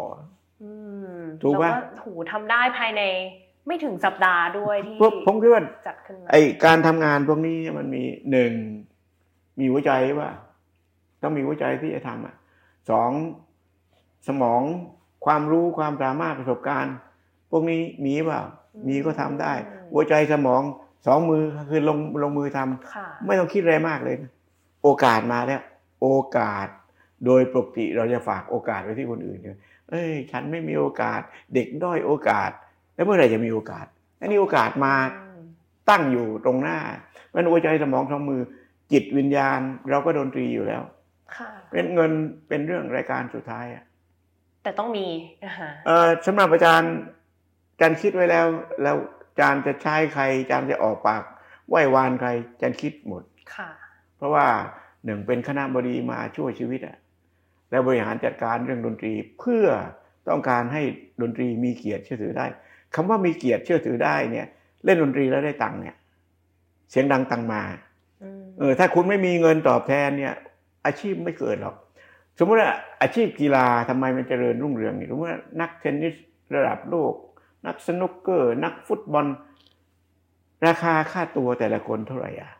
[0.62, 0.70] อื
[1.16, 3.02] มถูกปะแล้วก็ถูทำได้ภายใน
[3.66, 8.52] ไม่ถึงสัปดาห์ด้วยที่ผมผมคิดว่าจัดขึ้นมาไอการทำงานพวกนี้มันมีหนึ่ง
[9.58, 10.28] มีหัวใจว่า
[11.22, 12.34] ต้องมีหัวใจที่จะทำอะ
[12.90, 13.10] สอง
[14.28, 14.62] สมอง
[15.26, 16.94] ความรู้ความสามารถประสบการณ์
[17.50, 18.42] พวกนี้มีเปล่า
[18.88, 19.52] มีก็ทำได้
[19.92, 20.62] หัวใจสมอง
[21.06, 24.32] สองมือคือลงลงมือทำค่ะไม่ต้องคิดอะไรมากเลยนะ
[24.82, 25.62] โอกาสมาแล้ว
[26.02, 26.66] โอกาส
[27.26, 29.58] โดยปกติเราจะฝากโอกาสไว้ที่คนอื่นเนี่ย
[29.90, 31.20] เอ้ย ฉันไม่มีโอกาส
[31.54, 32.50] เด็กด้อยโอกาส
[32.94, 33.86] แล้วเมื่อไหร่จะมีโอกาส
[34.20, 35.42] อันนี้โอกาสมาอืม
[35.90, 36.78] ตั้งอยู่ตรงหน้า
[37.34, 38.40] มันหัวใจสมองสองมือ
[38.92, 39.60] จิตวิญญาณ
[39.90, 40.82] เราก็ดนตรีอยู่แล้ว
[41.36, 42.12] ค่ะเป็นเงิน
[42.48, 43.84] เป็นเรื่องรายการสุดท้ายอะ
[44.62, 45.06] แต่ต้องมี
[45.44, 46.94] อ่าฮะเออสำหรับอาจารย์
[47.72, 48.46] อาจารย์คิดไว้แล้ว
[48.82, 48.96] แล้ว
[49.28, 51.22] อาจารย์จะใช้ใครอาจารย์จะออกปาก
[51.68, 53.22] ไหว้วานใครอาจารย์คิดหมด
[53.54, 53.68] ค่ะ
[54.16, 54.46] เพราะว่า
[55.04, 56.96] หนึ่งเป็นคณะบดีมาช่วยชีวิตอะ
[57.70, 59.66] แล้วบริหารจัดการเรื่องดนตรีเพื่อ
[60.28, 60.82] ต้องการให้
[61.22, 62.46] ดนตรีมีเกียรติเชื่อถือได้
[62.94, 64.46] คำว่ามีเกียรติเชื่อถือได้เนี่ย
[64.84, 65.96] เล่นดนตรีแล้วได้ตังค์เนี่ย
[66.90, 67.62] เสียงดังตังมา
[68.22, 70.34] อืมเออ ถ้าคุณไม่มีเงินตอบแทนเนี่ย
[70.86, 71.76] อาชีพไม่เกิดหรอก
[72.38, 72.72] สมมติว่า
[73.02, 76.14] อาชีพกีฬาทำไมมันเจริญรุ่งเรืองเนี่ยสมมติว่านักเทนนิส
[76.54, 77.14] ระดับโลก
[77.66, 79.26] นักสนุกเกอร์ นักฟุตบอล
[80.66, 82.50] ราคาค่าตัวแต่ละคนเท่าไหร่อะ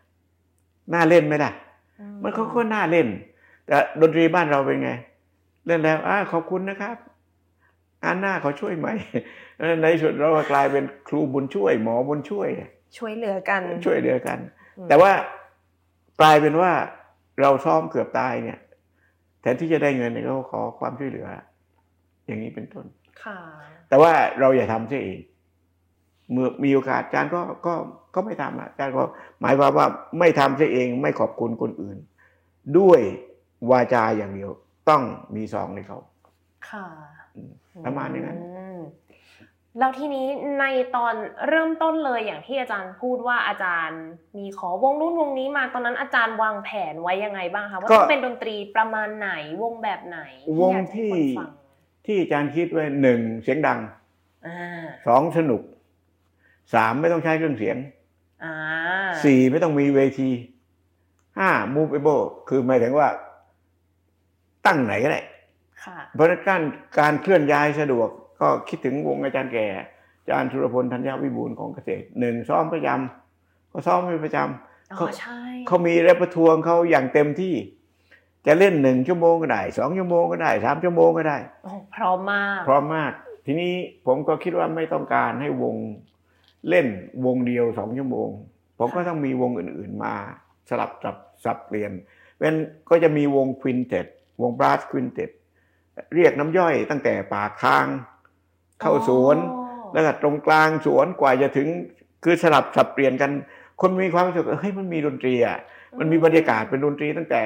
[0.95, 1.53] น่าเล่นไหมล่ะ
[2.23, 3.09] มันก็ก็น่าเล่น
[3.67, 4.91] แต่ดนตรีบ้านเราเป็นไง
[5.67, 6.97] เล่นแล้วอ่าขอบคุณนะครับ
[8.05, 8.89] งานหน้าเขาช่วยไหม
[9.59, 12.49] เออในที่สุดเราก็กลายเป็นครูบุญช่วย หมอบุญช่วย
[12.99, 14.39] ช่วยเหลือกัน ช่วยเหลือกัน
[14.79, 15.13] อืมแต่ว่า
[16.21, 16.73] กลายเป็นว่า
[17.41, 18.59] เราซ้อมเกือบตายเนี่ย
[19.41, 21.27] แทนที่จะได้เงินเนี่ยเขาขอความช่วยเหลือ
[22.27, 22.87] อย่างนี้เป็นต้น
[23.25, 23.39] ค่ะ
[23.89, 25.21] แต่ว่าเราอย่าทำเสียเอง
[26.31, 27.75] เมื่อมีโอกาสอาจารย์ก็ก็
[28.15, 29.03] ก็ไม่ทำอะอาจารย์ก็
[29.41, 29.87] หมายความว่า
[30.19, 31.99] ไม่ทำเสียเองไม่ขอบคุณคนอื่น
[32.79, 33.01] ด้วย
[33.71, 34.51] วาจาอย่างเดียว
[34.89, 35.03] ต้อง
[35.35, 35.99] มีซองในเขา
[36.71, 36.87] ค่ะ
[37.37, 37.53] อืม
[37.87, 38.79] ประมาณอย่างนั้นอืม
[39.79, 40.27] แล้วทีนี้
[40.61, 40.65] ใน
[40.97, 41.15] ตอน
[41.49, 44.01] เริ่มต้นเลยอย่างที่อาจารย์พูดว่าอาจารย์
[44.39, 49.31] มีขอวงนู้นวงนี้มาตอนนั้นอาจารย์วางแผนไว้ยังไงบ้างคะว่าก็ต้องเป็นดนตรีประมาณไหน
[49.63, 50.19] วงแบบไหน
[50.61, 51.51] วงอยากจะให้ที่คนฟัง
[52.07, 53.79] ที่อาจารย์คิดไว้หนึ่งเสียงดัง
[54.47, 55.63] อ่าสองสนุก
[56.75, 57.77] สามไม่ต้องใช้เครื่องเสียง
[58.45, 58.55] อ่า
[59.25, 60.31] สี่ไม่ต้องมีเวที
[61.39, 63.09] ห้า movable คือหมายถึงว่า
[64.67, 65.34] ตั้งไหนก็ได้ค่ะ
[66.15, 66.63] เพราะฉะนั้นการ
[67.01, 68.09] การเคลื่อนย้ายสะดวก
[68.41, 69.67] ก็คิดถึงวงอาจารย์แก่
[70.21, 77.55] อาจารย์สุรพลธัญญวิบูลย์ของเกษตรหนึ่งซ้อมประจำก็ซ้อมเป็นประจำอ๋เขาอใช่เขามีแรปทวงเขาอย่างเต็มที่
[78.47, 83.13] จะเล่นหนึ่งชั่วโมงก็ได้สองชั่วโมงก็ได้สามชั่วโมงก็ได้โอ้พร้อมมาก พร้อมมาก
[83.47, 83.73] ทีนี้
[84.07, 85.75] ผมก็คิดว่าไม่ต้องการให้วง
[86.69, 86.87] เล่น
[87.27, 88.29] วงเดียวสองชั่วโมง
[88.79, 90.15] ผมก็ต้องมีวงอื่นๆมา
[90.69, 91.93] สลับสับสับเปลี่ยน
[92.39, 92.55] เป็น
[92.91, 94.07] ก็จะมีวงควินเต็ด
[94.43, 95.31] วงบราสควินเต็ด
[96.15, 97.87] เรียกน้ำย่อยตั้งแต่ปากทาง
[98.81, 101.69] เข้าสวนอ๋อแล้วก็ตรงกลางสวนกว่าจะถึง
[102.25, 103.31] คือสลับสับเปลี่ยนกัน
[103.81, 105.59] คนมีความรู้สึกเฮ้ยมันมีดนตรีอะ
[105.99, 107.43] มันมีบรรยากาศเป็นดนตรีตั้งแต่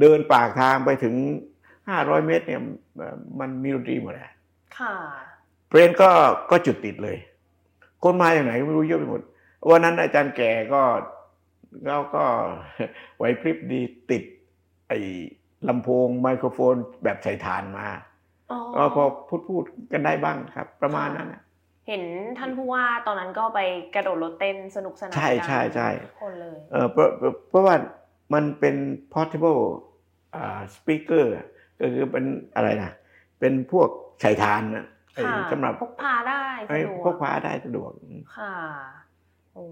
[0.00, 1.14] เดินปากทางไปถึง
[1.88, 2.60] ห้าร้อยเมตรเนี่ย
[2.96, 4.32] เอ่อมันมีดนตรีหมดแหละ
[4.78, 4.94] ค่ะ
[5.68, 6.10] เพรนก็
[6.50, 7.16] ก็จุดติดเลย
[8.02, 9.20] คนมาอย่างไหนไม่รู้เยอะไปหมด
[9.70, 10.82] วันนั้นอาจารย์แก่ก็
[11.88, 12.24] ก็ก็
[13.16, 13.80] ไหวพริบดี
[14.10, 14.22] ติด
[14.88, 14.98] ไอ้
[15.68, 17.86] ลำโพงไมโครโฟนแบบใส่ฐานมา
[18.50, 21.42] อ๋อก็พอพูดพูดกันได้บ้างครับ ประมาณนั้นน่ะ
[21.88, 22.02] เห็น
[22.38, 23.60] ท่านผู้ว่าตอนนั้นก็ไป
[23.94, 27.74] กระโดดรถเต้นสนุกสนานใช่ใช่ใช่ทุกคนเลยเออเพราะเพราะเพราะว่า
[28.34, 28.76] มันเป็น
[29.14, 29.62] portable
[30.34, 31.24] อ่า speaker
[31.80, 32.90] ก็คือเป็นอะไรนะ
[33.40, 33.88] เป็นพวก
[34.20, 37.90] ใส่ฐานนะไอ้ค่ะสำหรับพกพาได้สะไอ้ดวกพกพาได้สะดวก
[38.36, 38.54] ค่ะ
[39.54, 39.66] โอ้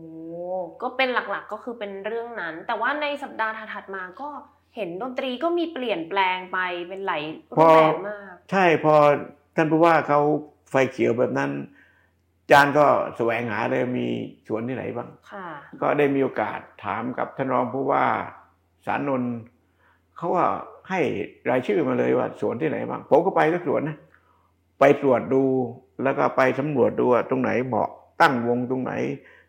[0.83, 4.29] ก็เป็นหลักๆก็คือเป็นเรื่องนั้น แต่ว่าในสัปดาห์ถัดๆมาก็
[4.77, 6.59] เห็นดนตรีก็มีเปลี่ยนแปลงไป
[6.89, 8.95] เป็นหลายรูปแบบมาก ใช่พอ
[9.57, 10.21] ท่านผู้ว่าเขา
[10.71, 11.51] ไฟเขียวแบบนั้น
[12.51, 14.07] จานก็แสวงหาเลยมี
[14.47, 15.49] สวนที่ไหนบ้างค่ะ
[15.83, 18.05] ก็ได้มีโอกาสถามกับท่านรองผู้ว่า
[18.87, 19.33] สารนนท์
[20.17, 20.47] เขาว่า
[20.89, 21.01] ให้
[21.51, 23.99] รายชื่อมาเลยว่าสวนที่ไหนบ้างผมก็ไปทุกสวนนะ
[24.81, 25.43] ไปตรวจดู
[26.03, 27.89] แล้วก็ไปสำรวจดูว่าตรงไหนเหมาะ
[28.21, 28.93] ตั้งวงตรงไหน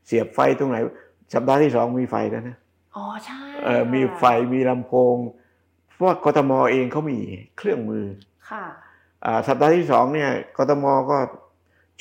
[0.06, 0.78] เสียบไฟตรงไหน
[1.34, 2.58] สัปดาห์ที่สองมีไฟแล้วนะ
[2.95, 5.15] อ๋อใช่เออมีไฟมีลำโพง
[5.93, 7.19] เพราะว่ากทมเองเขามี
[7.58, 8.05] เครื่องมือ
[8.49, 8.65] ค่ะ
[9.25, 11.17] อ่าสัปดาห์ที่สองเนี่ยกทมก็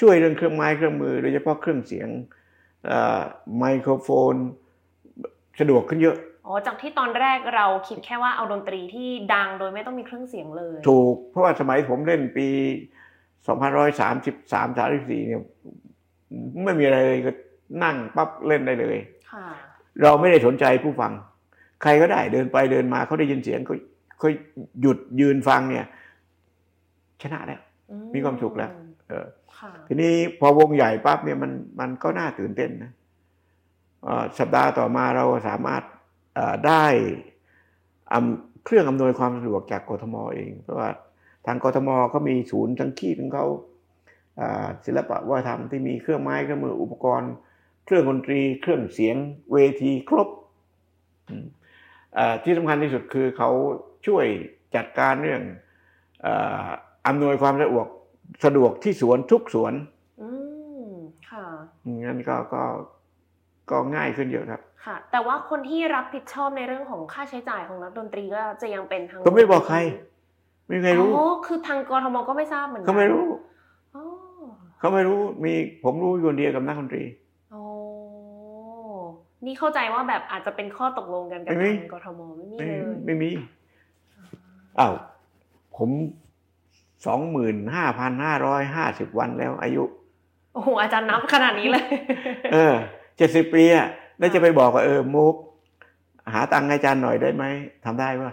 [0.00, 2.09] ช่วยเรื่องเครื่องไม้เครื่องมือ โดยเฉพาะเครื่องเสียง
[2.90, 3.20] อ่า
[3.59, 4.35] ไมโครโฟน
[5.61, 12.48] สะดวกขึ้นเยอะอ๋อจากที่ตอนแรกเราคิดแค่ว่าเอาดนตรีที่ดังโดยไม่ต้องมีเครื่องเสียงเลย ถูก เพราะว่าสมัยผมเล่นปี
[13.44, 15.42] 2533 34เนี่ย
[16.64, 17.33] ไม่มีอะไรเลยก็
[17.85, 18.96] นั่งปั๊บเล่นได้เลย
[19.33, 19.46] ค่ะ
[20.02, 21.12] เราไม่ได้สนใจผู้ฟัง
[21.83, 23.72] ใครก็ได้เดินไปเดินมาเขาได้ยินเสียงก็
[24.22, 24.28] ก็
[24.80, 25.87] หยุดยืนฟังเนี่ย
[27.22, 28.70] ชนะแล้วอืมีความสุขแล้ว
[29.09, 29.26] เออ
[29.57, 32.92] ค่ะทีนี้พอวงใหญ่ปั๊บเนี่ยมันมันก็น่าตื่นเต้นนะ
[34.04, 35.83] เอ่อสัปดาห์ต่อมาเราสามารถ
[36.35, 36.85] เอ่อได้
[38.12, 40.90] อำเครื่องอำนวยความสะดวกจากกทมเอง เพราะว่า
[41.46, 43.46] ทางกทมเขามีศูนย์ทั้งขี้ของเขา
[44.40, 47.33] อ่าศิลปะวัฒนธรรมที่มีเครื่องไม้เครื่องมืออุปกรณ์
[47.85, 49.16] เครื่องดนตรี เครื่องเสียง
[49.53, 50.29] เวทีครบ
[51.29, 51.47] อืม
[52.18, 53.51] อ่าที่สำคัญที่สุดคือเขา
[54.07, 54.27] ช่วย
[54.77, 55.42] จัดการเรื่อง
[56.27, 56.66] อา
[57.07, 57.87] อำนวยความสะดวก
[58.44, 59.73] สะดวกที่สวนทุกสวน
[60.23, 60.29] อื
[60.85, 60.87] ม
[61.31, 61.47] ค่ะ
[62.05, 62.62] งั้นก็ก็
[63.70, 69.79] ก็ง่ายขึ้นเยอะครับ ค่ะ แต่ว่าคนที่รับผิดชอบในเรื่องของค่าใช้จ่ายของนักดนตรีก็จะยังเป็นทางก็ไม่บอกใคร
[70.66, 73.27] ไม่มีใครรู้อ๋อคือทางกทมก็ไม่ทราบเหมือนกัเขาไม่รู้
[73.97, 74.05] อ๋อ
[74.79, 75.53] เขาไม่รู้มี
[75.85, 77.24] ผมรู้อยู่คนเดียวกับนักดนตรีอ๋อ
[79.46, 83.30] นี่เข้าใจว่าแบบอาจจะเป็นข้อตกลงกันกับไม่มีทางกทมไม่มีไม่เลยไม่มี
[84.78, 84.94] อ้าว
[85.76, 85.90] ผม
[87.07, 89.83] สองหมื่นห้าพันห้าร้อยห้าสิบวันแล้ว อายุ
[90.54, 91.85] โอ้โหอาจารย์นับขนาดนี้เลย
[92.52, 92.74] เออ
[93.16, 95.35] เจ็ดสิบปีอะแล้วจะไปบอกว่าเออมุก
[96.33, 97.44] หาตังค์ให้อาจารย์หน่อยได้ไหม
[97.85, 98.33] ทำได้ปะ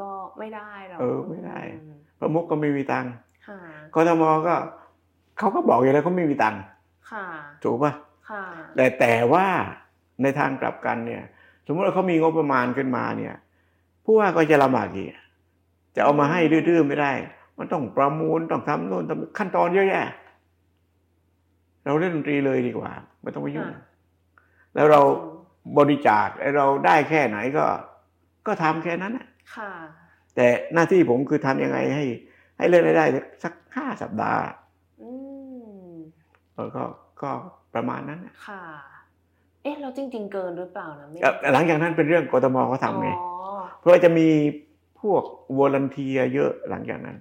[0.00, 3.12] ก็ไม่ได้หรอกเออไม่ได้อืมเพราะมุกก็ไม่มีตังค์
[3.48, 3.58] ค่ะ
[3.94, 4.54] กทมก็
[5.38, 6.60] เขาก็บอกอยู่แล้วเขาไม่มีตังค์
[7.10, 7.24] ค่ะ
[7.62, 7.92] ถูกปะ
[8.30, 8.44] ค่ะ
[8.76, 9.46] แต่แต่ว่า
[10.22, 11.22] ในทางกลับกันเนี่ย
[11.66, 13.34] สมมติว่าเขามีงบประมาณขึ้นมาเนี่ย
[14.04, 15.10] ผู้ว่าก็จะลำบากอีก
[15.96, 17.12] จะเอามาให้ดื้อๆไม่ได้
[17.58, 20.08] มันต้องประมูลต้องทำโน่นทำขั้นตอนเยอะแยะ
[21.84, 22.90] เราเล่นดนตรีเลยดีกว่า
[23.22, 23.82] ไม่ต้องไปยุ่งค่ะ
[24.74, 25.00] แล้วเรา
[25.78, 27.66] บริจาคไอ้เราได้แค่ไหนก็
[28.46, 29.70] ก็ทำแค่นั้นน่ะค่ะ
[30.36, 32.04] แต่หน้าที่ผมคือทำยังไงให้
[32.58, 33.06] ให้เล่นได้
[33.42, 34.42] สักห้าสัปดาห์
[35.02, 35.10] อื
[35.88, 35.92] ม
[36.54, 36.84] เออก็
[37.22, 37.30] ก็
[37.74, 38.62] ประมาณนั้นน่ะค่ะ
[39.64, 43.28] เอ๊ะเราจริง ๆ เกินหรือเปล่านะไม่เอ่อหลังจากนั้นเป็นเรื่องกทมเขาทำไงอ๋อ
[43.80, 44.28] เพราะว่าจะมี
[45.00, 45.22] พวก
[45.58, 47.16] volunteer เยอะหลังจากนั้น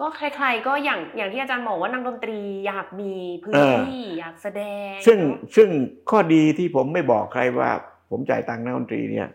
[0.00, 5.68] ก็ใครๆก็อย่างอย่างที่อาจารย์บอกว่านักดนตรีอยากมีพื้นเออที่อยากแสดง ซึ่งเนอะซึ่ง
[6.10, 7.70] ข้อดีที่ผมไม่บอกใครว่า
[8.10, 9.28] ผมจ่ายตังค์นักดนตรีเนี่ย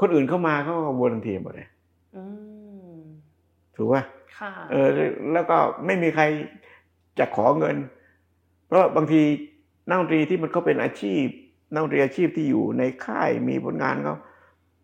[0.00, 1.68] คนอื่นเข้ามาเขาก็ volunteer หมดเลย
[2.16, 2.24] อื
[2.92, 2.96] ม
[3.76, 4.02] ถูกป่ะ
[4.38, 4.88] ค่ะเออ
[5.32, 6.24] แล้วก็ไม่มีใคร
[7.18, 7.76] จะขอเงิน
[8.66, 9.20] เพราะบางที
[9.88, 11.24] นักดนตรีที่มันก็เป็นอาชีพ
[11.72, 14.16] นักดนตรีอาชีพที่อยู่ในค่ายมีผลงานเขา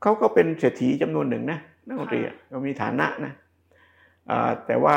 [0.03, 3.33] เขาก็เป็นเศรษฐีจำนวนหนึ่งนะนักดนตรีอะเขามีฐานะนะ
[4.31, 4.96] อ่าแต่ว่า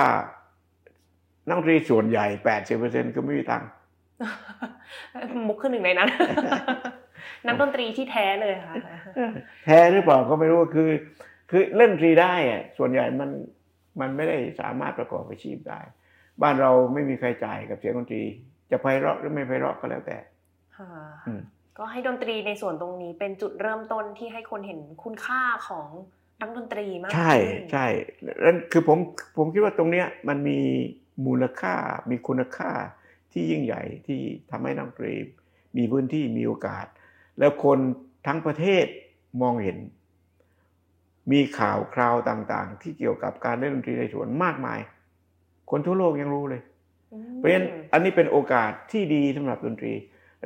[1.47, 3.69] นักดนตรีส่วนใหญ่แปดสิบเปอร์เซ็นก็ไม่มีตังค์
[5.47, 6.09] มุกขึ้นหนึ่งในนั้น
[7.47, 8.75] นักดนตรีที่แท้เลยค่ะ
[9.65, 10.89] แท้หรือเปล่าก็ไม่รู้คือ
[11.49, 13.29] คือเล่นดนตรีได้อะส่วนใหญ่มัน
[13.99, 15.79] มันไม่ได้สามารถประกอบอาชีพได้
[16.41, 18.23] บ้านเราไม่มีใครจ่ายกับเสียงดนตรี
[18.71, 20.17] จะไพเราะหรือไม่ไพเราะก็แล้วแต่
[20.77, 20.89] ค่ะ
[21.27, 21.41] อืม
[21.79, 25.87] ก็ให้ดนตรีในส่วนตรงนี้เป็นจุดเริ่มต้นที่ให้คนเห็นคุณค่าของ
[26.41, 27.33] นักดนตรีมากใช่
[27.71, 27.85] ใช่
[28.41, 28.97] แล้วคือผม
[29.37, 30.59] ผมคิดว่าตรงเนี้ยมันมี
[31.25, 31.73] มูลค่า
[32.09, 32.71] มีคุณค่า
[33.31, 34.19] ที่ยิ่งใหญ่ที่
[34.51, 35.13] ทำให้นักดนตรี
[35.77, 36.85] มีพื้นที่มีโอกาส
[37.39, 37.79] แล้วคน
[38.27, 38.85] ทั้งประเทศ
[39.41, 39.77] มองเห็น
[41.31, 44.79] มีข่าวคราวต่างๆ ที่เกี่ยวกับการเล่นดนตรีในสวนมากมาย
[45.71, 46.61] คนทั่วโลกยังรู้เลย
[47.35, 49.93] เพราะฉะนั้นอันนี้เป็นโอกาสที่ดีสำหรับดนตรี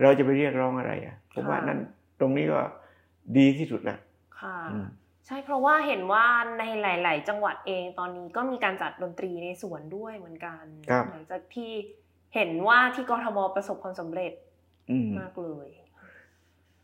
[0.02, 1.80] เราจะไปเรียกร้องอะไรอะ ผมว่านั่น
[2.20, 2.62] ตรงนี้ก็
[3.38, 4.00] ดีที่สุดแล้ว
[4.40, 4.88] ค่ะอืม
[5.28, 6.26] ใช่เพราะว่าเห็นว่า
[6.60, 11.72] ในหลาย ๆ จังหวัดเองตอนนี้ก็มีการจัดดนตรีในสวนด้วยเหมือนกันครับหลังจากที่
[12.36, 14.34] เห็นว่าที่กทมประสบความสำเร็จ
[14.92, 15.70] อืมมากเลย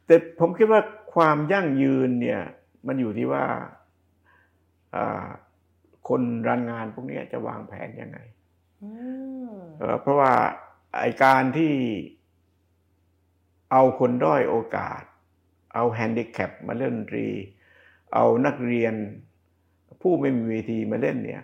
[0.06, 0.82] แต่ผมคิดว่า
[1.14, 2.42] ความยั่งยืนเนี่ย
[2.88, 3.46] มันอยู่ที่ว่า
[4.96, 5.28] อ่า
[6.10, 8.18] คนรันงานพวกนี้จะวางแผนยังไง
[8.84, 8.92] อื
[9.50, 10.34] มเอ่อเพราะว่า
[11.00, 11.74] ไอการที่
[13.72, 15.02] เอาคนด้อยโอกาส
[15.74, 17.28] เอาแฮนดิแคปมาเล่นดนตรี
[18.14, 18.94] เอานักเรียน
[20.02, 21.44] ผู้ไม่มีเวทีมาเล่นเนี่ย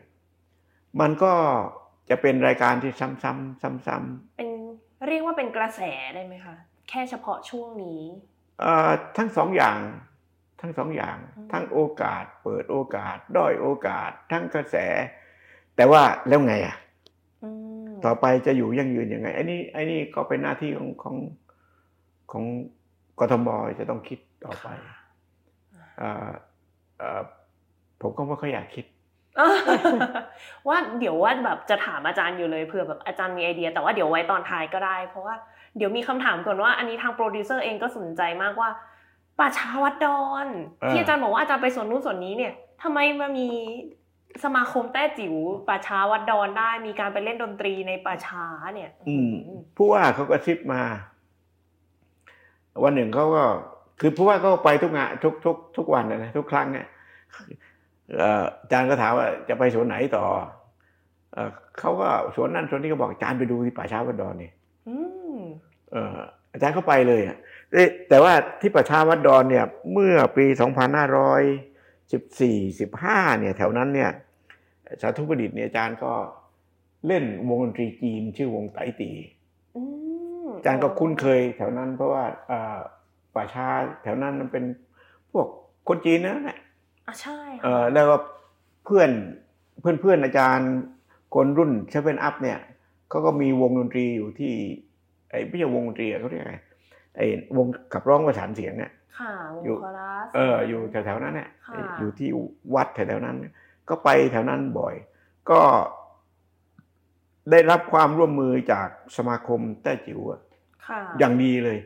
[0.99, 1.33] มันก็
[2.09, 4.49] จะเป็นรายการที่ซ้ำๆซ้ำๆเป็น
[5.07, 5.81] เรียกว่าเป็นกระแส
[6.13, 6.55] ได้ไหมคะ
[6.89, 8.01] แค่เฉพาะช่วงนี้
[8.59, 9.79] เอ่อทั้งสองอย่าง
[10.61, 14.75] ทั้งสองอย่างอืมทั้งโอกาส เปิดโอกาส ด้อยโอกาส ทั้งกระแส
[15.75, 16.75] แต่ว่าแล้วไงอะ
[17.43, 17.49] อื
[17.87, 21.15] มต่อไปจะอยู่ยั่งยืนยังไงไอ้นี่ไอ้นี่ก็เป็นหน้าที่ของของ
[22.31, 22.43] ของ
[23.19, 23.47] กทม
[23.79, 24.67] จะต้องคิดต่อไป
[25.99, 26.29] เอ่อ
[26.99, 27.21] เอ่อ
[28.01, 28.85] ผมก็ไม่ค่อยอยากคิด
[30.67, 35.35] ว่าเดี๋ยวว่าแบบจะถามอาจารย์อยู่เลยเผื่อแบบอาจารย์มีไอเดีย แต่ว่าเดี๋ยวไว้ตอนท้ายก็ได้ เพราะว่า
[35.77, 38.69] เดี๋ยวมีคำถามก่อนว่าอันนี้ทางโปรดิวเซอร์เองก็สนใจมากว่า
[39.39, 40.47] ป่าช้าวัดดอน
[40.89, 43.47] ที่อาจารย์บอกว่าอาจารย์ไปส่วนนู้นส่วนนี้เนี่ยทำไมมามี
[44.43, 45.35] สมาคมแต้จิ๋ว
[45.67, 49.33] ป่าช้าวัดดอนได้มีการไปเล่นดนตรีในป่าช้าเนี่ย อืม
[49.77, 50.81] ผู้ว่าเขาก็ซิบมา
[52.83, 53.43] วันหนึ่งเขาก็
[53.99, 56.87] คือผู้ว่าก็ไปทุกงานทุกทุกทุกวันนะทุกครั้งเนี่ย
[58.61, 60.25] อาจารย์ก็ถามว่าจะไปสวนไหนต่อ
[61.79, 64.51] เขาก็สวนนั้นสวนนี้ก็บอกอาจารย์ไปดูที่ป่าช้าวัดดอนนี่
[66.53, 67.37] อาจารย์ก็ไปเลยอะ
[68.09, 71.43] แต่ว่าที่ป่าช้าวัดดอนเนี่ย เมื่อปีสองพันห้าร้อย
[72.11, 74.11] สิบสี่สิบห้าเนี่ย แถวนั้นเนี่ย
[75.01, 76.13] สาธุประดิษฐ์เนี่ยอาจารย์ก็
[77.07, 79.34] เล่นวงดนตรีจีนชื่อวงไตตีอา
[80.65, 82.23] จารย์ก็คุ้นเคยแถวนั้น เพราะว่า
[83.35, 83.67] ป่าช้า
[84.03, 84.63] แถวนั้นมันเป็น
[85.31, 85.47] พวก
[85.87, 86.59] คนจีนนะเนี่ย
[87.07, 88.17] อะใช่เออแล้วก็
[88.85, 89.09] เพื่อน
[89.81, 90.71] เพื่อนเพื่อนอาจารย์
[91.35, 92.59] คนรุ่น seven up เนี่ย
[93.09, 94.53] เขาก็มีวงดนตรีอยู่ที่
[95.29, 96.55] ไอ้ไม่ใช่วงดนตรีเขาเรียกไง
[97.15, 97.25] ไอ้
[97.57, 98.91] วงขับร้องประสานเสียงเนี่ย
[99.63, 99.75] อยู่
[100.35, 101.49] เอออยู่แถวๆนั้นเนี่ย
[101.99, 102.29] อยู่ที่
[102.75, 103.37] วัดแถวๆนั้น
[103.89, 104.95] ก็ไปแถวนั้นบ่อย
[105.49, 105.61] ก็
[107.51, 108.87] ได้รับความร่วมมือจาก
[109.17, 110.19] สมาคมแต้จิ๋ว
[111.19, 111.77] อย่างดีเลย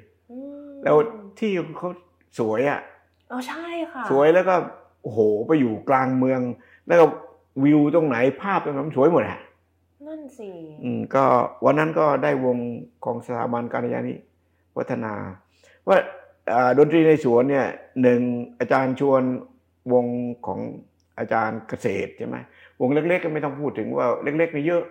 [0.83, 0.95] แล้ว
[1.39, 1.89] ที่เขา
[2.39, 2.79] สวยอะ
[3.31, 4.55] อ๋อใช่ค่ะ สวยแล้วก็
[5.03, 6.41] โอ้โหไปอยู่กลางเมือง
[6.87, 7.05] แล้วก็
[7.63, 9.39] วิวตรงไหนภาพตรงนั้นสวยหมดอะ
[10.07, 10.49] นั่นสิ
[10.83, 11.23] อืมก็
[11.65, 12.57] วันนั้นก็ได้วง
[13.05, 14.13] ของสถาบันการยานิ
[14.77, 15.13] วัฒนา
[15.87, 15.97] ว่า
[16.77, 17.67] ดนตรีในสวนเนี่ย
[18.01, 18.21] หนึ่ง
[18.59, 19.23] อาจารย์ชวน
[19.93, 20.05] วง
[20.47, 20.59] ของ
[21.19, 22.37] อาจารย์เกษตรใช่ไหม
[22.81, 24.83] วงเล็กๆก็ไม่ต้องพูดถึงว่าเล็กๆนี่เยอะ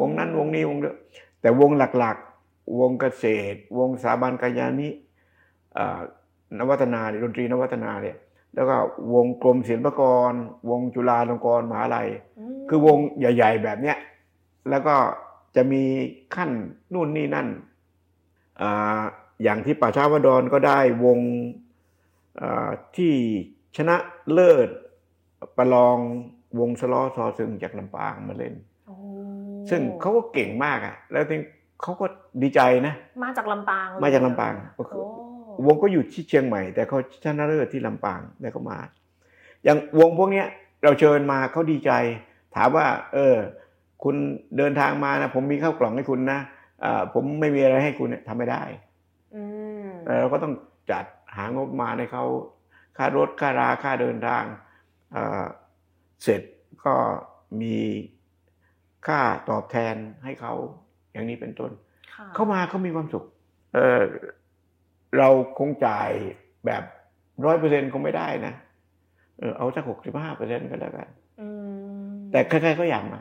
[0.00, 0.96] วงนั้นวงนี้วงเยอะ
[1.40, 2.33] แต่วงหลักๆ
[2.80, 4.88] วงเกษตร วงสถาบันกายานิ
[6.58, 8.16] นวัฒนาดนตรีนวัฒนาเนี่ย
[8.54, 8.76] แล้วก็
[9.14, 10.32] วงกรมศิลปากร
[10.70, 12.08] วงจุฬาลงกรณ์มหาลัย
[12.68, 13.98] คือวงใหญ่ ๆ แบบเนี้ย
[14.70, 14.96] แล้วก็
[15.56, 15.82] จะมี
[16.34, 16.50] ขั้น
[16.92, 17.48] นู่นนี่นั่น
[18.62, 18.64] อ
[19.42, 21.18] อย่างที่ป่าชาวดอนก็ได้วง
[22.96, 23.14] ที่
[23.76, 23.96] ชนะ
[24.32, 24.68] เลิศ
[25.56, 25.98] ประลอง
[26.58, 28.54] วงสล้อซอซึงจากลำปางมาเล่น
[29.70, 31.24] ซึ่งเขาก็เก่งมากอะ แล้ว
[31.84, 32.06] เขาก็
[32.42, 32.94] ดีใจนะ
[33.24, 34.54] มาจากลำปาง มาจากลำปาง
[35.66, 38.78] วงก็อยู่ที่เชียงใหม่ แต่เขาชนะเลิศที่ลำปางแล้วก็มา
[39.64, 40.46] อย่างวงพวกเนี้ย
[40.82, 41.92] เราเชิญมาเขาดีใจ
[42.54, 43.36] ถามว่า เออ
[44.02, 44.16] คุณ
[44.58, 46.40] เดินทางมานะผมมีข้าวกล่องให้คุณนะ
[46.84, 48.62] อ่าผมไม่มีอะไรให้คุณเนี่ยทำไม่ได้
[50.20, 50.54] เราก็ต้อง
[50.90, 51.04] จัด
[51.36, 52.24] หางบมาให้เขา
[52.96, 54.44] ค่ารถค่าราค่าเดินทาง
[56.22, 56.42] เสร็จ
[56.84, 56.94] ก็
[57.60, 57.76] มี
[59.06, 59.20] ค่า
[59.50, 59.94] ตอบแทน
[60.24, 60.54] ให้เขา
[61.14, 61.70] อย่างนี้เป็นต้น
[62.34, 63.24] เข้ามาเขามีความสุข
[63.74, 66.10] เเราคงจ่าย
[66.66, 66.82] แบบ
[67.44, 68.54] ร้อยเปอร์เซ็นคงไม่ได้นะ
[69.38, 71.08] เออเอาสักหกสิบห้าเปอร์เซ็นก็แล้วกัน
[72.32, 73.20] แต่ใครๆก็อยากมา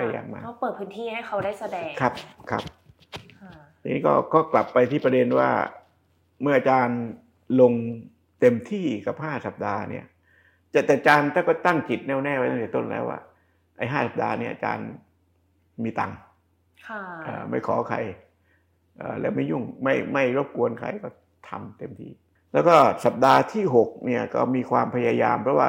[0.00, 2.12] ก็อยากมาเขาเปิดพื้นที่ให้เขาได้แสดงครับ
[2.50, 2.62] ครับ
[3.80, 5.50] ทีนี้ก็ก็กลับไปที่ประเด็นว่า
[6.42, 7.00] เมื่ออาจารย์
[7.60, 7.72] ลง
[8.40, 10.04] เต็มที่กับห้าสัปดาห์เนี่ย
[10.74, 13.20] จะแต่อาจารย์ถ้าก็ตั้งจิตแน่วแน่ไว้ตั้งแต่ต้นแล้วว่า
[13.76, 14.88] ไอ้ห้าสัปดาห์เนี่ยอาจารย์
[15.84, 16.18] มีตังค์
[17.50, 17.98] ไม่ขอใคร
[19.20, 21.08] แล้วไม่ยุ่งไม่ไม่รบกวนใครก็
[21.48, 22.12] ทำเต็มที่
[22.52, 25.68] แล้วก็สัปดาห์ที่หกเนี่ยก็มีความพยายาม เพราะว่า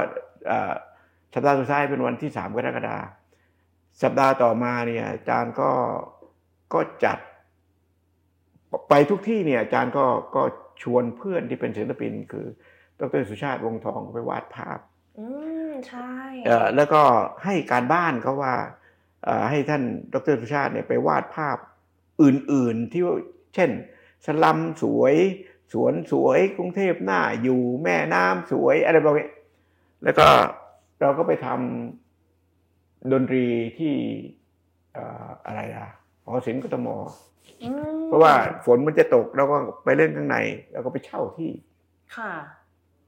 [1.34, 2.98] สัปดาห์สุดท้ายเป็นวันที่สามกรกฎา
[4.02, 5.72] สัปดาห์ต่อมาเนี่ยอาจารย์ก็
[6.74, 7.17] ก็จัด
[8.89, 10.43] ไปทุกที่เนี่ยอาจารย์ก็ก็
[10.82, 12.45] ชวนเพื่อนที่เป็นศิลปิน คือ
[13.00, 14.80] ดรสุชาติวงทองไปวาดภาพ
[15.19, 15.26] อื
[15.69, 16.12] มใช่
[16.76, 17.02] แล้วก็
[17.43, 18.54] ให้การบ้านเขาว่า
[19.50, 21.58] ให้ท่านดรสุชาติเนี่ยไปวาดภาพ
[22.22, 23.04] อื่นๆ ที่
[23.56, 23.70] เช่น
[24.26, 25.16] สลัมสวย
[25.74, 29.28] สวนสวยกรุงเทพหน้าอยู่แม่น้ำสวยอะไรแบบนี้
[30.04, 30.28] แล้วก็
[31.02, 33.46] เราก็ไปทำดนตรี
[33.78, 33.94] ที่
[35.46, 35.88] อะไรอะ
[36.24, 36.88] หอศิลป์กทม
[38.08, 38.34] เพราะว่า
[38.66, 40.38] ฝนมันจะตกเราก็ไปเล่นข้างใน
[40.72, 41.52] แล้วก็ไปเช่าที่
[42.16, 42.32] ค่ะ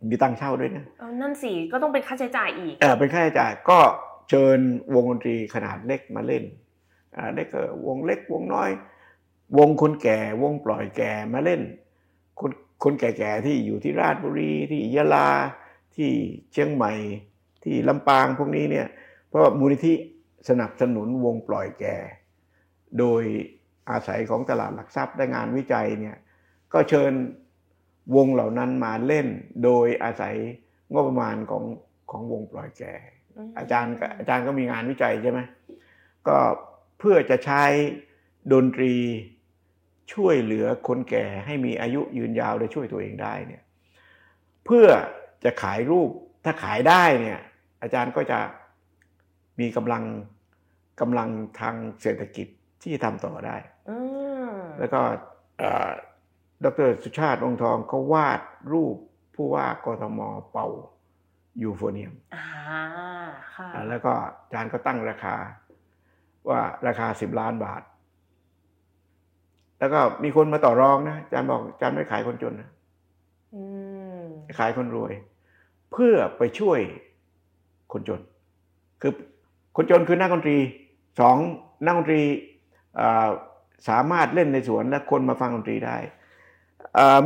[0.10, 0.86] มีตังเช่าด้วยนะ
[1.21, 3.80] นั่นสิก็ต้องเป็นค่าใช้จ่ายอีกเออเป็นค่าใช้จ่ายก็
[4.29, 4.60] เชิญ
[4.93, 6.43] วงดนตรีขนาดเล็กมาเล่น
[7.15, 7.47] อ่าเล็ก
[7.88, 8.69] วงเล็กวงน้อย
[9.57, 11.62] วงคนแก่วงปล่อยแก่มาเล่น
[12.39, 12.51] คน
[12.84, 15.29] คนแก่ๆที่อยู่ที่ราชบุรีที่ยะลา
[15.95, 16.10] ที่
[16.51, 16.93] เชียงใหม่
[17.63, 18.88] ที่ลำปางพวกนี้เนี่ย
[19.27, 19.93] เพราะมูลนิธิ
[20.49, 21.97] สนับสนุนวงปล่อยแก่
[22.99, 23.23] โดย
[23.89, 26.17] อาศัยของตลาดหลักทรัพย์ได้งานวิจัยเนี่ย
[26.73, 27.13] ก็เชิญ
[28.15, 29.27] วงเหล่านั้นมาเล่น
[29.63, 30.36] โดยอาศัย
[30.91, 31.63] งบประมาณของ
[32.12, 32.93] ของวงปล่อยแก่
[33.57, 35.39] อาจารย์อาจารย์ก็มีงานวิจัยใช่ไหม
[36.27, 36.37] ก็
[36.99, 37.63] เพื่อจะใช้
[38.53, 38.93] ดนตรี
[40.13, 43.63] ช่วยเหลือคนแก่ให้มีอายุยืนยาวและช่วยตัวเองได้เนี่ย
[44.65, 44.87] เพื่อ
[45.43, 46.09] จะขายรูป
[46.43, 47.39] ถ้าขายได้เนี่ย
[47.81, 48.39] อาจารย์ก็จะ
[49.59, 50.03] มีกำลัง
[51.01, 52.47] กำลังทางเศรษฐกิจ
[52.83, 53.57] ที่ทำต่อได้
[54.79, 55.01] แล้วก็
[56.65, 58.41] ดรสุชาติองทองก็วาด
[58.73, 58.95] รูป
[59.35, 60.19] ผู้ว่ากทม
[60.51, 60.67] เป่า
[61.61, 62.13] ยูโฟเนียม
[63.89, 64.11] แล้วก็
[64.41, 65.35] อาจารย์ก็ตั้งราคา
[66.49, 67.81] ว่าราคาสิบล้านบาท
[69.79, 72.69] แล้วก็มีคนมาต่อรองนะอาจารย์บอกอาจารย์ไม่ขายคนจนนะ
[74.59, 75.13] ขายคนรวย
[75.91, 76.79] เพื่อไปช่วย
[77.91, 78.21] คนจน
[79.01, 79.13] คือ
[79.75, 80.57] คนจนคือนักดนตรี
[81.19, 81.37] สอง
[81.85, 82.21] นักดนตรี
[83.89, 85.97] สามารถเล่นในสวนและคนมาฟังดนตรีได้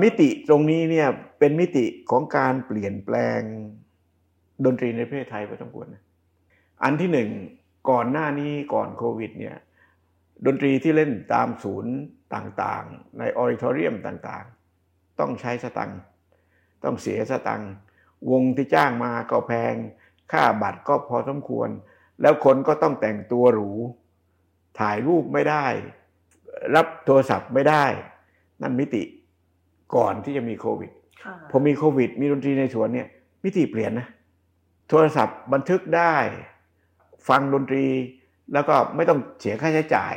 [0.02, 1.08] มิติตรงนี้เนี่ย
[1.40, 3.42] เป็นมิติของการเปลี่ยนแปลง
[4.66, 5.88] ดนตรีในประเทศไทยไปทั้งปวง
[6.84, 7.30] อันที่หนึ่ง
[7.90, 9.56] ก่อนหน้านี้ก่อนโควิดเนี่ย
[10.46, 11.94] ดนตรีที่เล่นตามศูนย์
[12.36, 16.00] ต่างๆ ในออริทอเรียมต่างๆ ต้องใช้สตังค์
[16.84, 17.72] ต้องเสียสตังค์
[18.32, 19.76] วงที่จ้างมาก็แพง
[20.32, 21.70] ค่าบัตรก็พอสมควร
[22.22, 23.72] แล้วคนก็ต้องแต่งตัวหรู
[24.80, 25.66] ถ่ายรูปไม่ได้
[26.76, 27.86] รับโทรศัพท์ไม่ได้
[28.62, 29.04] นั่นมิติ
[29.96, 30.92] ก่อนที่จะมีโควิด
[31.50, 33.08] พอมีโควิด มีดนตรีในสวนเนี่ย
[33.44, 34.08] มิติเปลี่ยนนะ
[34.90, 36.16] โทรศัพท์บันทึกได้
[37.30, 37.86] ฟังดนตรี
[38.54, 40.16] แล้วก็ไม่ต้องเสียค่าใช้จ่าย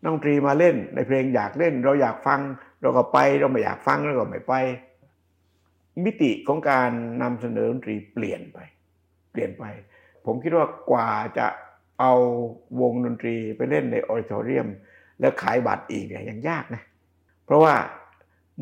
[0.00, 2.40] นักดนตรีมาเล่นในเพลงอยากเล่น เราอยากฟัง
[2.80, 4.54] เราก็ไปเราไม่อยากฟังเราก็ไม่ไป
[6.04, 6.90] มิติของการ
[7.22, 8.58] นำเสนอดนตรีเปลี่ยนไป
[9.32, 9.64] เปลี่ยนไป
[10.24, 11.46] ผมคิดว่ากว่าจะ
[12.00, 12.14] เอา
[12.80, 14.68] วงดนตรีไปเล่นใน auditorium
[15.20, 16.82] แล้วขายบัตรอีกเนี่ยยังยากนะ
[17.44, 17.74] เพราะว่า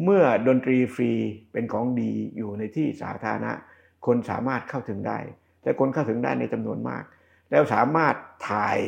[0.04, 1.12] เมื่อดนตรีฟรี
[1.52, 3.52] เป็นของดีอยู่ในที่สาธารณะ
[4.06, 5.18] คนสามารถเข้าถึงได้
[5.62, 7.04] และคนเข้าถึงได้ในจำนวนมาก
[7.50, 8.14] แล้วสามารถ
[8.50, 8.78] ถ่าย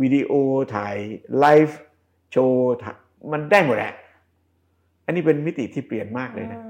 [0.00, 0.32] วิดีโอ
[0.74, 0.96] ถ่าย
[1.38, 2.72] live show
[3.32, 3.94] มันได้หมดแหละ
[5.04, 6.60] อันนี้เป็นมิติที่เปลี่ยนมากเลยนะ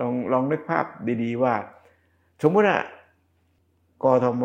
[0.00, 0.84] ลองลองนึกภาพ
[1.22, 1.54] ดีๆว่า
[2.42, 2.80] สมมติว่า
[4.04, 4.44] กทม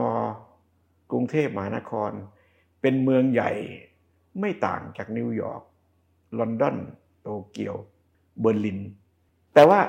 [1.11, 2.11] กรุงเทพมหานคร
[2.81, 3.51] เป็นเมืองใหญ่
[4.39, 5.61] ไม่ต่างจากนิวยอร์ก
[6.39, 6.77] ลอนดอน
[7.21, 7.75] โตเกียว
[8.39, 8.79] เบอร์ลิน
[9.53, 9.79] แต่ว่า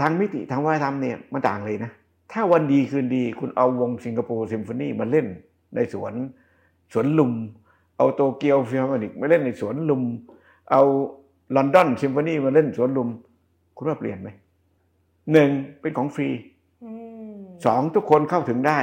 [0.00, 1.90] ทางมิติทางวัฒนธรรมเนี่ยมันต่างเลยนะ
[2.32, 5.26] ถ้าวันดีคืนดีคุณเอาวงสิงคโปร์ซิมโฟนีมาเล่น
[5.74, 6.12] ในสวน
[6.92, 7.32] สวนลุม
[7.96, 10.02] เอาโตเกียวฟิลฮาร์โมนิกมาเล่นในสวนลุม
[10.70, 10.82] เอา
[11.56, 13.08] ลอนดอนซิมโฟนีมาเล่นสวนลุม
[13.76, 14.28] คุณว่าเปลี่ยนไหม
[15.32, 16.28] หนึ่งเป็นของฟรี
[17.66, 18.78] สองทุกคนเข้าถึงได้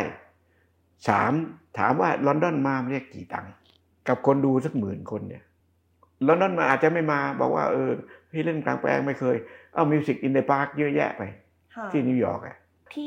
[1.08, 1.32] สาม
[1.78, 3.54] ถามว่าลอนดอนมาเรียกกี่ตังค์
[4.08, 5.44] กับคนดูสักหมื่นคนเนี่ย
[6.28, 7.92] ลอนดอนมาอาจจะไม่มาบอกว่าเออ
[8.36, 9.36] พี่เล่นกลางแปลงไม่เคย
[9.74, 11.24] เอา music in the park เยอะแยะไป
[11.92, 12.56] ที่นิวยอร์กอะ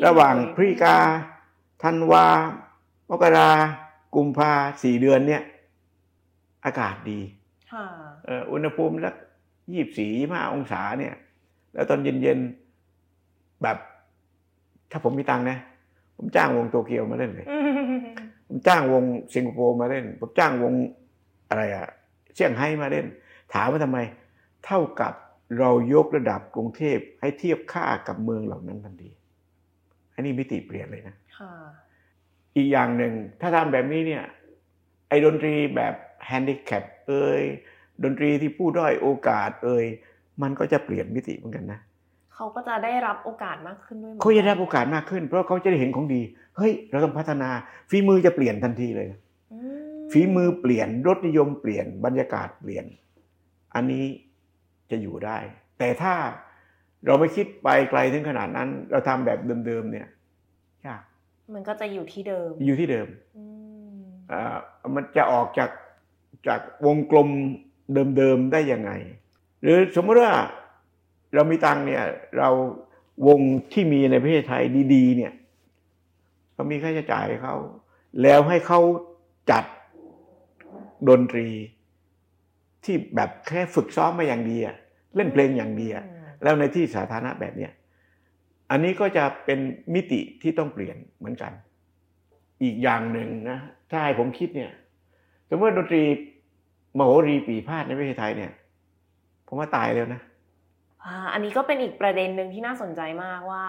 [0.06, 0.96] ระหว่างพฤศจิกา
[1.82, 2.26] ธันวา
[3.10, 3.50] มกรา
[4.14, 5.42] กุมภาสี่เดือนเนี่ย
[6.64, 7.20] อากาศดี
[8.52, 9.14] อุณหภูมิสัก
[9.72, 11.14] ยี่บสี่ยี่ห้าองศาเนี่ย
[11.74, 13.76] แล้วตอนเย็นๆ แบบ
[14.90, 15.58] ถ้าผมมีตังค์นะ
[16.16, 17.46] ผมจ้างวงโตเกียวมาเล่นเลย
[18.48, 20.72] ผมจ้างวงสิงคโปร์มาเล่น ผมจ้างวง
[21.48, 21.86] อะไรอะ
[22.34, 23.06] เซี่ยงไฮ้มาเล่น
[23.52, 23.98] ถามว่าทำไม
[24.66, 25.12] เท่ากับ
[25.59, 29.11] เรายกระดับกรุงเทพให้เทียบค่ากับเมืองเหล่านั้นทันที
[30.14, 31.14] อันนี้มิติเปลี่ยนเลยนะ
[32.57, 34.25] อีกอย่างหนึ่งถ้าทำแบบนี้เนี่ย
[35.09, 35.94] ไอ้ดนตรีแบบ
[36.27, 37.42] แฮนดิแคปเอย
[38.05, 39.85] ดนตรีที่ผู้ด้อยโอกาสเอย
[40.42, 41.81] มันก็จะเปลี่ยนมิติเหมือนกันนะ
[42.35, 46.21] เขาก็จะได้รับโอกาสมากขึ้นด้วยเขาจะได้รับโอกาสมากขึ้น เพราะเขาจะได้เห็นของดี
[46.57, 47.51] เฮ้ย เราต้องพัฒนา
[47.90, 49.09] ฝีมือจะเปลี่ยนทันทีเลย
[50.12, 52.85] ฝีมือเปลี่ยนรสนิยมเปลี่ยนบรรยากาศเปลี่ยน
[53.75, 54.05] อันนี้
[54.90, 55.38] จะอยู่ได้
[55.79, 56.14] แต่ถ้า
[57.07, 60.07] เราไม่คิดไปไกลถึงขนาดนั้น เราทำแบบเดิมๆเนี่ย
[60.87, 61.03] ยาก
[61.55, 63.09] มันก็จะอยู่ที่เดิม อยู่ที่เดิม
[64.33, 64.57] อ่า
[64.94, 65.70] มันจะออกจาก
[66.48, 67.29] จากวงกลม
[68.16, 68.90] เดิมๆได้ยังไง
[69.62, 70.33] หรือสมมติว่า
[71.35, 72.05] เรามีตังเนี่ย
[72.38, 72.48] เรา
[73.27, 73.40] วง
[73.72, 74.62] ที่มีในประเทศไทย
[74.94, 75.33] ดีๆ เนี่ย
[76.55, 77.57] เรามีค่าใช้จ่ายเขา
[78.22, 78.81] แล้วให้เขา
[79.51, 79.64] จัด
[81.09, 81.48] ดนตรี
[82.88, 84.77] ที่แบบแค่ฝึกซ้อมมาอย่างดีอะ
[85.16, 86.05] เล่นเพลงอย่างดีอะ
[86.42, 87.73] แล้วในที่สาธารณะแบบเนี้ย
[88.71, 89.58] อันนี้ก็จะเป็น
[89.94, 91.52] มิติที่ต้องเปลี่ยนเหมือนกัน
[92.62, 93.58] อีกอย่างหนึ่งนะ
[93.90, 94.71] ถ้าให้ผมคิดเนี่ย
[95.48, 96.02] สมมติดนตรี
[96.98, 98.52] มโหรีปีพาดในประเทศไทยเนี่ย
[99.46, 100.21] ผมว่าตายแล้วนะ
[101.33, 103.65] อันนี้ก็เป็นอีกประเด็นหนึ่งที่น่าสนใจมากว่า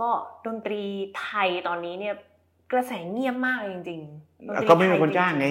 [0.00, 0.10] ก็
[0.46, 0.82] ดนตรี
[1.20, 2.14] ไทยตอนนี้เนี่ย
[2.72, 5.46] กระแสเงียบมากจริงๆก็ไม่มีคนจ้างไง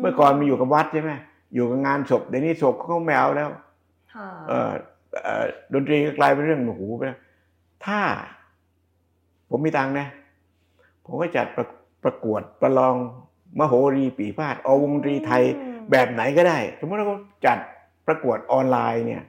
[0.00, 1.12] เมื่อก่อนมีอยู่กับวัดใช่ไหม
[1.54, 3.50] อยู่กับงานศพเดี๋ยวนี้ศพเขาไม่เอาแล้ว
[4.48, 4.72] เออ
[5.72, 7.20] ดนตรีก็กลายเป็นเรื่องหูไปแล้ว
[7.86, 8.00] ถ้า
[9.50, 10.08] ผมมีตังค์นะ
[11.04, 11.66] ผมก็จัดประ
[12.04, 12.96] ประกวดประลอง
[13.58, 15.42] มโหรีปีพาดเอาวงดนตรีไทย
[15.90, 17.06] แบบไหนก็ได้ สมมติเรา
[17.46, 17.58] จัด
[18.06, 19.22] ประกวดออนไลน์เนี่ย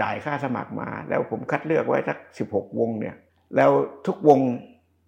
[0.00, 3.14] จ่ายค่าสมัครมา แล้วผมคัดเลือกไว้สักสิบหกวงเนี่ย
[3.56, 3.70] แล้ว
[4.06, 4.38] ทุกวง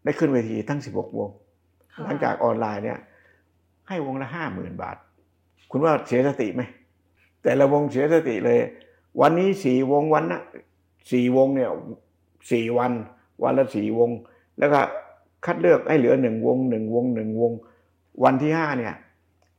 [0.04, 1.30] ได้ขึ้นเวทีทั้ง16วง
[2.04, 2.98] หลังจากออนไลน์เนี่ย
[3.88, 4.96] ให้วงละห้าหมื่นบาท
[5.70, 6.62] คุณว่าเสียสติไหม
[7.42, 8.58] แต่ละวงเสียสติเลย
[9.20, 10.42] วันนี้สี่วงวันนะ
[11.10, 11.70] สี่วงเนี่ย
[12.50, 12.92] สี่วัน
[13.42, 14.10] วันละสี่วง
[14.58, 14.80] แล้วก็
[15.44, 17.52] คัดเลือกให้เหลือหนึ่งวงหนึ่งวงหนึ่งวง
[18.24, 18.94] วันที่ห้าเนี่ย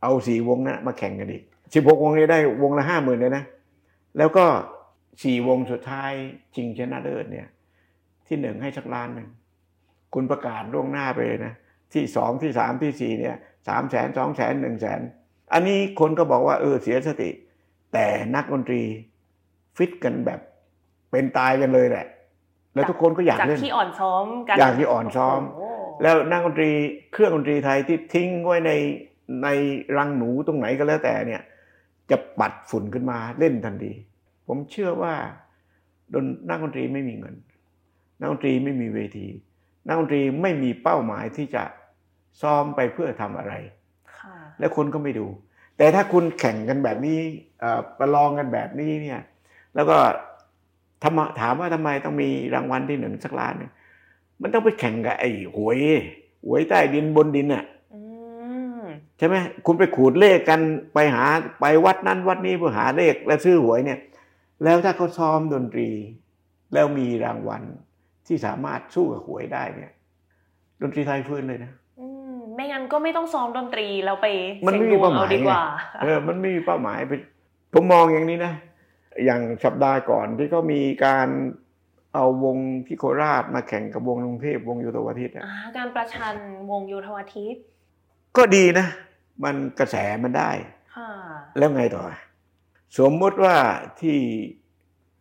[0.01, 3.43] เอาสี่วงนะมาแข่งกันอีกสิบหกวงนี้ได้วงละห้าหมื่นเลยนะ
[4.17, 4.45] แล้วก็
[5.23, 6.11] สี่วงสุดท้าย
[6.55, 7.47] ชิงชนะเลิศเนี่ย
[8.28, 9.28] ที่หนึ่งให้สักล้านหนึ่ง
[10.13, 11.53] คุณประกาศล่วงหน้าไปเลยนะ
[11.93, 13.36] ที่สองที่สามที่สี่เนี่ย
[13.68, 15.01] สามแสนสองแสนหนึ่งแสน
[15.53, 17.30] อันนี้คนก็บอกว่าเออเสียสติ
[17.93, 18.05] แต่
[18.36, 18.82] นักดนตรี
[19.78, 20.39] ฟิตกันแบบ
[21.11, 22.05] เป็นตายกันเลยแหละ
[22.74, 25.63] แล้วทุกคนก็อยากจากเล่นที่อ่อนซ้อมกันอยากที่อ่อนซ้อมโอ้โห
[26.01, 26.70] แล้วนักดนตรี
[27.13, 28.72] เครื่องดนตรีไทยที่ทิ้งไว้ใน
[29.43, 29.47] ใน
[29.97, 31.41] รังหนูตรงไหนก็แล้วแต่เนี่ย
[32.09, 33.93] จะปัดฝุ่นขึ้นมาเล่นทันที
[34.47, 35.13] ผมเชื่อว่า
[36.13, 37.36] ดนนักดนตรีไม่มีเงิน
[38.20, 39.28] นักดนตรีไม่มีเวที
[39.88, 41.63] นักดนตรีไม่มีเป้าหมายที่จะ
[42.41, 43.53] ซ้อมไปเพื่อทำอะไร
[44.17, 45.27] ค่ะแล้วคนก็ไม่ดู
[45.77, 47.19] แต่ถ้าคุณแข่งกันแบบนี้
[47.59, 49.21] เอ่อประลองกันแบบนี้เนี่ย
[49.75, 49.97] แล้วก็
[51.03, 53.71] ทำไมถามว่าทำไมต้องมีรางวัลที่หนึ่งสักล้านหนึ่ง
[54.41, 55.77] มันต้องไปแข่งกับไอ้หวย
[56.45, 58.01] หวยใต้ดินบนดินน่ะอื
[58.79, 58.83] ม
[59.17, 59.35] ใช่ไหม
[59.65, 60.59] คุณไปขูดเลขกัน
[60.93, 61.23] ไปหา
[61.59, 63.99] ไปวัดนั้นวัดนี้เพื่อหาเลขและซื้อหวยเนี่ย
[64.63, 65.89] แล้วถ้าเขาซ้อมดนตรี
[66.73, 67.63] แล้วมีรางวัล
[68.27, 69.91] ที่สามารถสู้กับหวยได้เนี่ย
[70.81, 71.86] ดนตรีไทยฟื้นเลยนะอืม
[72.57, 74.27] ไม่งั้นก็ไม่ต้องซ้อมดนตรีแล้วไป
[74.67, 75.61] มันไม่สี่มียงดวงเป้าหมายเอาดีกว่า
[76.01, 77.13] เออมันไม่มีเป้าหมายไป
[77.73, 78.53] ผมมองอย่างนี้นะ
[79.25, 81.27] อย่างสัปดาห์ก่อนที่เขามีการ
[82.15, 86.35] เอาวงที่โคราชมาแข่งกับวงกรุงเทพวงโยธวาทิตอะอ่าการประชัน
[86.71, 87.55] วงโยธวาทิต
[88.37, 88.87] ก็ดีนะ
[89.43, 90.51] มันกระแสมันได้
[90.95, 91.09] ค่ะ
[91.57, 92.03] แล้วไงต่อ
[92.99, 93.55] สมมติว่า
[94.01, 94.17] ที่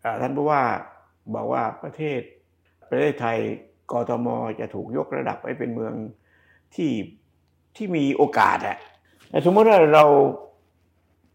[0.04, 0.62] อ่าท่านผู้ว่า
[1.34, 2.20] บอกว่าประเทศ
[2.90, 3.38] ประเทศไทย
[3.92, 4.28] กทม
[4.60, 5.94] จะถูกยกระดับให้เป็นเมือง
[6.74, 6.90] ที่
[7.76, 8.76] ที่มีโอกาสอะ
[9.44, 10.04] สมมติว่าเรา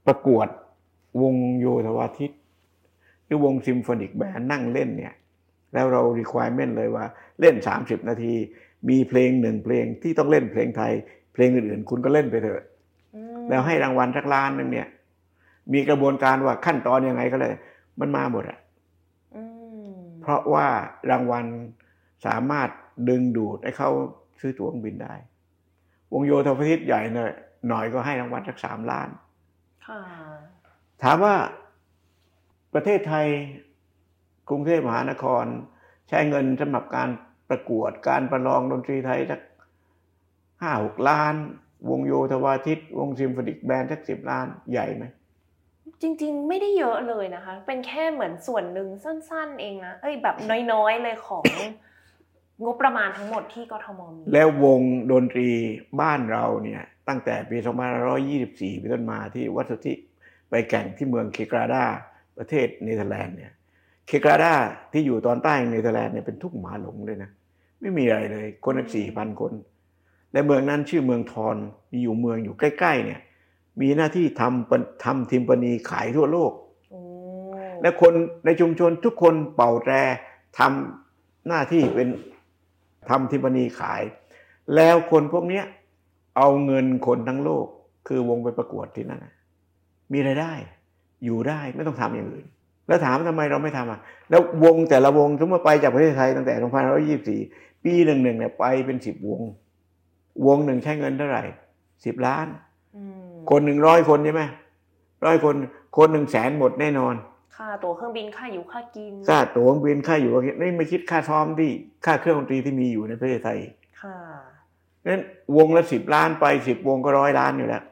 [0.08, 0.48] ประกวด
[1.22, 2.32] วงโยธวาทิต
[3.26, 5.14] หรือวงซิมโฟนิกแบนนั่งเล่นเนี่ย
[5.74, 7.06] แล้วเรา requirement เลยว่า
[7.42, 8.34] เล่น 30 นาที
[8.90, 10.94] มีเพลงหนึ่งเพลงที่ต้องเล่นเพลงไทย
[11.34, 12.64] เพลงอื่นๆ คุณก็เล่นไปเถอะ
[13.50, 14.88] แล้วให้รางวัลสักล้านนึงเนี่ย
[15.74, 17.54] มีกระบวนการว่าขั้นตอนยังไงก็เลย
[18.00, 18.60] มันมาหมดอะ
[19.36, 19.38] อ
[20.22, 20.68] เพราะว่า
[21.12, 21.46] รางวัล
[22.26, 22.70] สามารถ
[23.10, 23.90] ดึงดูดให้เขา
[24.40, 25.14] ซื้อตั๋วเครื่องบินได้
[26.14, 27.34] วงโยธวาทิตใหญ่หน่อย
[27.70, 29.10] หน่อยก็ให้รางวัลสักสามล้าน
[29.88, 30.02] ค่ะ
[31.04, 31.36] ถามว่า
[32.74, 33.28] ประเทศไทย
[34.50, 35.46] กรุงเทพมหานคร
[36.10, 37.10] ใช้เงินสำหรับการ
[37.50, 39.42] ประกวดการประลองดนตรีไทยสัก
[40.62, 41.36] ห้าหกล้าน
[41.90, 45.04] วงโยธวาทิต วงซิมโฟนิกแบนด์สักสิบล้านใหญ่ไหม
[46.02, 50.36] จริง ๆ ไม่ได้เยอะเลยนะคะ เป็นแค่เหมือนส่วนหนึ่งสั้น ๆ เองนะเอ้ยแบบ
[50.72, 51.44] น้อย ๆ เลยของ
[52.64, 54.82] งบประมาณทั้งหมดที่กทมมีแล้ววง
[55.12, 55.50] ดนตรี
[56.02, 57.58] บ้านเราเนี่ยตั้งแต่ปี
[58.20, 59.94] 2524 เป็นต้นมาที่วัดสุทธิ
[60.50, 61.84] ไปแข่งที่เมืองเคกราดา
[62.38, 63.52] ประเทศเนเธอร์แลนด์เนี่ย
[64.08, 64.54] เคกราดา
[64.92, 67.30] ที่อยู่ตอนใต้ของเนเธอร์แลนด์เนี่ยเป็นทุ่งหมาหลงเลยนะ
[67.80, 69.54] ไม่มีอะไรเลยคนสี่พันคน
[70.32, 71.56] และเมืองนั้นชื่อเมืองทอน
[71.92, 73.20] มีอยู่เมืองอยู่ใกล้ๆเนี่ย
[73.82, 76.52] มีหน้าที่ทำปนทำทิมปนีขายทั่วโลก
[76.92, 77.02] โอ้
[77.82, 78.14] และคน
[78.46, 79.94] ในชุมชนทุกคนเป่าแตร
[80.60, 82.08] ทำหน้าที่เป็น
[83.10, 84.02] ทำทิมปนีขาย
[84.76, 85.66] แล้วคนพวกเนี้ย
[86.38, 87.66] เอาเงินคนทั้งโลก
[88.08, 89.34] คือวงไปประกวดที่นั่นน่ะ
[90.14, 90.54] มีรายได้
[91.26, 92.46] อยู่ได้ไม่ต้องทำอย่างอื่น
[92.88, 94.00] แล้วถามทำไมเราไม่ทำอะ
[94.30, 99.42] แล้ววงแต่ละวงสมมติไปจากประเทศไทยตั้งแต่2524 ปีหนึ่งหนึ่งเนี่ยไปเป็นสิบวง
[100.48, 101.44] วงหนึ่งใช้เงินเท่าไหร่
[102.06, 102.48] สิบล้าน
[102.96, 104.44] อืมคนหนึ่งร้อยคนใช่ไหม
[105.26, 105.56] ร้อยคน
[105.98, 107.16] คนหนึ่งแสนหมดแน่นอน
[107.56, 110.32] ค่าตั๋วเครื่องบินค่าอยู่ค่ากินค่าตั๋วเครื่องบินค่าอยู่
[110.62, 111.72] นี่ไม่คิดค่าซ้อมที่
[112.06, 113.60] ค่าเครื่องดนตรีที่มีอยู่ในประเทศไทย
[114.02, 114.18] ค่ะ
[115.08, 115.24] นั้น
[115.58, 117.84] วงละสิบล้านไปสิบวงก็ร้อยล้านอยู่แล้ว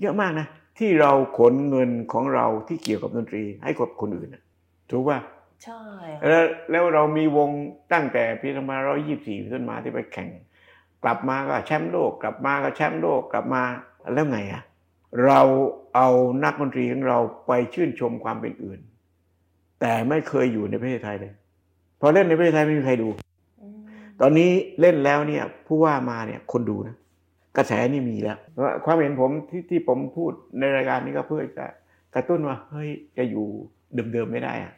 [0.00, 0.46] เยอะมากนะ
[0.78, 4.42] ที่เราขนเงินของเราที่เกี่ยวกับดนตรี ให้กับคนอื่นน่ะ
[4.90, 5.18] ถูกป่ะ
[5.64, 5.82] ใช่
[6.28, 7.50] แล้วแล้วเรามีวง
[7.92, 10.28] ตั้งแต่ปีสองพันร้อยยี่สิบสี่ต้นมาที่ไปแข่ง
[11.02, 13.62] กลับมาก็แชมป์โลก กลับมาก็แชมป์โลกกลับมา
[14.14, 14.62] แล้วไงอะ
[15.24, 15.40] เรา
[15.94, 16.08] เอา
[16.44, 18.80] นักดนตรีของเราไปชื่นชมความเป็นอื่น
[19.80, 21.32] แต่ไม่เคยอยู่ในประเทศไทยเลย
[22.00, 23.08] พอเล่นในประเทศไทยไม่มีใครดู
[24.20, 24.50] ตอนนี้
[24.80, 26.96] เล่นแล้วเนี่ยผู้ว่ามาเนี่ยคนดูนะ
[27.56, 28.38] กระแสนี่มีแล้ว
[28.84, 31.66] ความเห็นผมที่ที่ผมพูดในรายการนี้ก็เพื่อจะ
[32.14, 33.46] กระตุ้นว่าเฮ้ยจะอยู่
[34.12, 34.74] เดิมๆไม่ได้อะ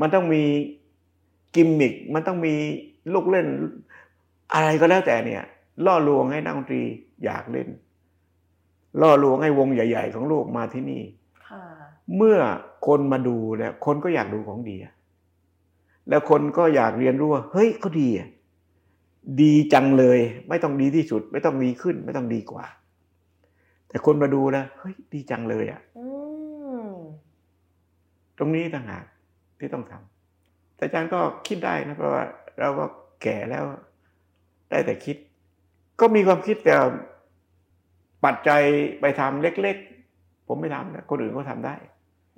[0.00, 0.42] มันต้องมี
[1.54, 2.54] กิมมิคมันต้องมี
[3.12, 3.46] ลูกเล่น
[4.54, 5.42] อะไรก็แล้วแต่เนี่ย
[5.84, 6.82] ล่อลวงให้นักดนตรี
[7.24, 7.68] อยากเล่น
[9.00, 11.02] ล่อลวงให้วงใหญ่ ๆ ของโลกมาที่นี่
[11.48, 11.62] ค่ะ
[12.16, 12.38] เมื่อ
[12.86, 14.92] คนมาดูเนี่ยคนก็อยากดูของดีอะ
[16.08, 18.28] แล้วคนก็อยากเรียนรู้ว่าเฮ้ยเขาดีอะ
[19.42, 20.18] ดีจังเลย
[20.48, 22.64] ไม่ต้องดีที่สุด ไม่ต้องดีขึ้น ไม่ต้องดีกว่า
[23.88, 26.06] แต่คนมาดูนะเฮ้ยดีจังเลยอะ่ะอื
[26.86, 26.90] ม
[28.38, 29.04] ตรงนี้ต่างหาก
[29.58, 32.24] ที่ต้องทำแต่อาจารย์ก็คิดได้นะเพราะว่า
[32.60, 32.84] เราก็
[33.22, 33.64] แก่แล้ว
[34.70, 35.16] ได้แต่คิด
[36.00, 36.74] ก็มีความคิดแต่
[38.24, 38.62] ปัจจัย
[39.00, 41.74] ไปทำเล็กๆ ผมไม่ทำนะคนอื่นก็ทำได้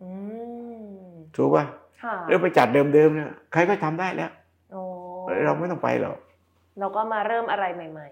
[0.02, 0.08] อื
[0.82, 0.84] ม
[1.36, 1.64] ถูกป่ะ
[2.02, 4.30] ค่ะเรื่องไปจัดเดิมๆเนี่ยใครก็ทำได้แล้ว
[4.72, 4.82] โอ้
[5.44, 6.16] เราไม่ต้องไปหรอก
[6.78, 8.08] เราก็มาเริ่มอะไรใหม่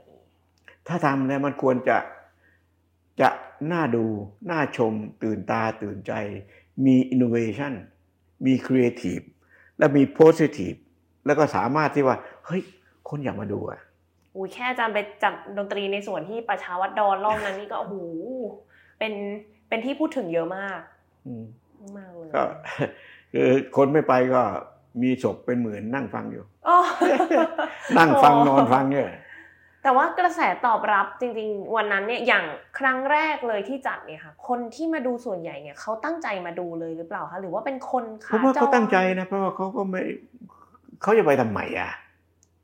[0.89, 1.99] ถ้าทำเนี่ยมันควรจะ
[3.21, 3.29] จะ
[3.73, 4.05] น่าดู
[4.51, 4.93] น่าชม
[5.23, 6.13] ตื่นตาตื่นใจ
[6.85, 7.73] มี innovation
[8.47, 9.25] มี creative
[9.79, 10.79] และมี positive
[11.27, 12.17] แล้วก็สามารถที่ว่า
[12.47, 12.63] เฮ้ย
[13.09, 13.92] คนอยากมาดูอะๆ
[14.37, 17.97] อุ้ยแค่อาจารย์ไปจัดดนตรีในส่วนที่ประชาวัดดอนรอบนั้นนี่ก็โอ้โห
[18.99, 19.13] เป็น
[19.69, 20.81] เป็นที่พูดถึงเยอะมาก
[21.27, 21.45] อืม
[21.99, 22.43] มากเลยก็
[23.33, 24.43] คือคนไม่ไปก็
[25.03, 26.79] มีศพเป็นหมื่นนั่งฟังอยู่อ๋อ
[27.99, 29.09] นั่งฟังโอ้นอนฟังเนี่ย
[29.83, 32.45] แต่ว่ากระแสตอบรับจริงๆ วันนั้นเนี่ยอย่าง
[32.79, 40.03] ครั้งแรกเลยที่จัดเนี่ยค่ะคนที่มาดูส่วนใหญ่เนี่ยเขาตั้งใจมาดูเลยหรือเปล่าคะหรือว่าเป็นคนเพขาราะว่าจเขารตั้งใจนะเพราะว่าเขาก็ไม่
[41.03, 41.91] เขาจะไปทำไมอะ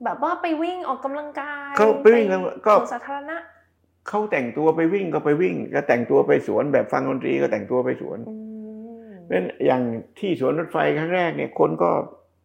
[0.04, 3.36] แบบว่าไปวิ่งออกกำลังกายเขาไปวิ่งแล้วก็สวนสาธารณะ
[4.08, 8.34] เขาแต่งตัวไปวิ่งก็ไปวิ่ง ก็แต่งตัวไปสวนแบบฟังดนตรีก็แต่งตัวไปสวนอื
[9.08, 9.82] มเป็นอย่าง
[10.18, 11.90] ที่สวนรถไฟครั้งแรกเนี่ยคนก็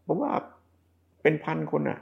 [0.08, 0.34] ผมว่า
[1.22, 2.00] เป็นพันคนอะ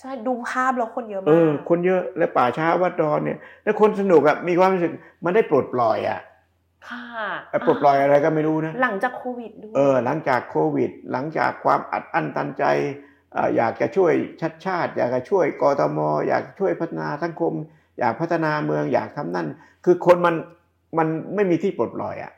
[0.00, 4.92] ใช่ดูภาพแล้วคนเยอะเอมากอคนเยอะและป่าช้าวัดดอนเนี่ย แล้วคนสนุกอะมีความรู้สึก
[5.24, 6.20] มันได้ปลดปล่อยอะ
[6.88, 7.04] ค่ะ
[7.50, 12.64] ไอ้ปลดปล่อยอะไรก็ไม่รู้นะหลังจากโควิดด้วยเออหลังจากโควิด หลังจากความอัดอั้นตันใจ
[13.10, 17.52] เอ่ออยากจะช่วยชัดชาติ อยากจะช่วยกทม อยากช่วยพัฒนาสังคม
[17.98, 19.46] อยากพัฒนาเมืองอยากทำนั่น
[19.84, 20.34] คือคนมัน
[20.98, 22.32] มันไม่มีที่ปลดปล่อยอะ่ะ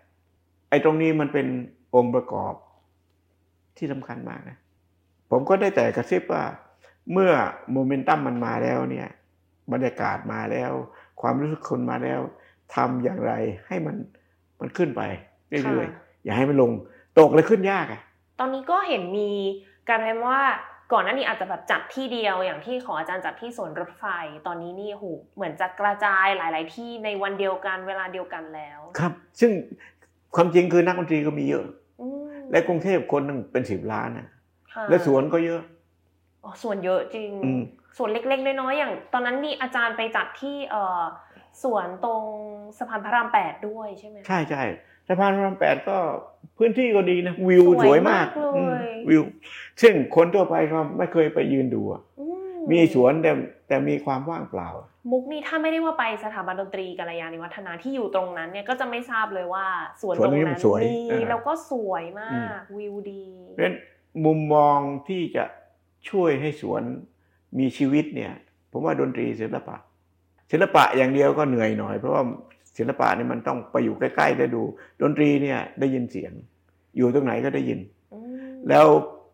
[0.70, 1.46] ไอ้ตรงนี้มันเป็น
[1.94, 2.54] องค์ประกอบ
[3.76, 4.58] ที่สำคัญมากนะ
[5.30, 6.44] ผมก็ได้แต่กระซิบว่า
[7.12, 7.30] เมื่อ
[7.72, 9.08] โมเมนตัมมันมาแล้วเนี่ย
[9.72, 10.72] บรรยากาศมาแล้ว
[11.20, 12.20] ความรู้สึกคนมาแล้ว
[12.74, 13.32] ทำอย่างไร
[13.66, 13.96] ให้มัน
[14.60, 15.02] มันขึ้นไป
[15.48, 16.70] เรื่อยๆอย่าให้มันลง
[17.18, 18.00] ตกเลยขึ้นยากอะ
[18.38, 19.30] ตอนนี้ก็เห็นมี
[19.88, 20.40] การแพลนว่า
[20.92, 24.04] ก่อนหน้านี้อาจจะแบบจัดที่เดียวอย่างที่ของอาจารย์จัดที่สวนรถไฟ
[24.46, 25.04] ตอนนี้นี่โห
[25.36, 29.50] เหมือนจะกระจายหลาย ๆ ที่ในวันเดียวกันเวลาเดียวกันแล้ว ครับ ซึ่ง
[30.34, 31.66] ความจริงคือนักดนตรีก็มีเยอะ
[32.00, 34.28] อืมและกรุงเทพคนหนึงเป็นสิบล้านนะ
[34.72, 35.60] ค่ะและสวนก็เยอะ
[36.44, 37.62] อ๋อส่วนเยอะจริงอืม
[37.98, 41.02] ส่วนเล็กๆน้อยๆอย่าง ตอนนั้นมีอาจารย์ไปจัดที่เอ่อ
[41.62, 42.22] สวนตรง
[42.78, 44.62] สะพานพระรามแปดด้วยใช่ไหมคะใช่ใช่
[45.08, 45.96] สะพานพระรามแปดก็
[46.58, 48.74] พื้นที่ก็ดีนะวิวสสววยยากมามกเลยอืม
[49.08, 49.22] วิว
[49.82, 52.24] ซึ่งคนทั่วไปก็ไม่เคยไปยืนดูอะอื
[52.70, 53.32] มีสวนแต่
[53.68, 54.68] แต่มีความว่างเปล่า
[55.10, 59.66] มุกนี่ถ้าไม่ได้ว่าไปสถาบันดนตรีกัลยาณิวัฒนาที่อยู่ตรงนั้นเนี่ยก็จะไม่ทราบเลยว่า
[60.00, 63.76] สวนสวนตรงนี้นั้มันนสวยมีเออแล้วก็สวยมาอืกวิวดีเพราะฉะนั้น
[64.24, 64.78] มุมมอง
[65.08, 65.44] ที่จะ
[66.10, 66.82] ช่วยให้สวน
[67.58, 68.32] มีชีวิตเนี่ย
[68.72, 69.76] ผมว่าดนตรีศิลปะ
[70.50, 72.22] ศิลปะอย่างเดียวก็เหนื่อยหน่อย เพราะว่า
[72.78, 74.62] ศิลปะนี่มันต้องไปอยู่ใกล้ๆได้ดู
[75.00, 76.32] ดนตรีเนี่ยได้ยินเสียง
[76.96, 77.80] อยู่ตรงไหนก็ได้ยิน
[78.14, 78.18] อื
[78.50, 78.86] มแล้ว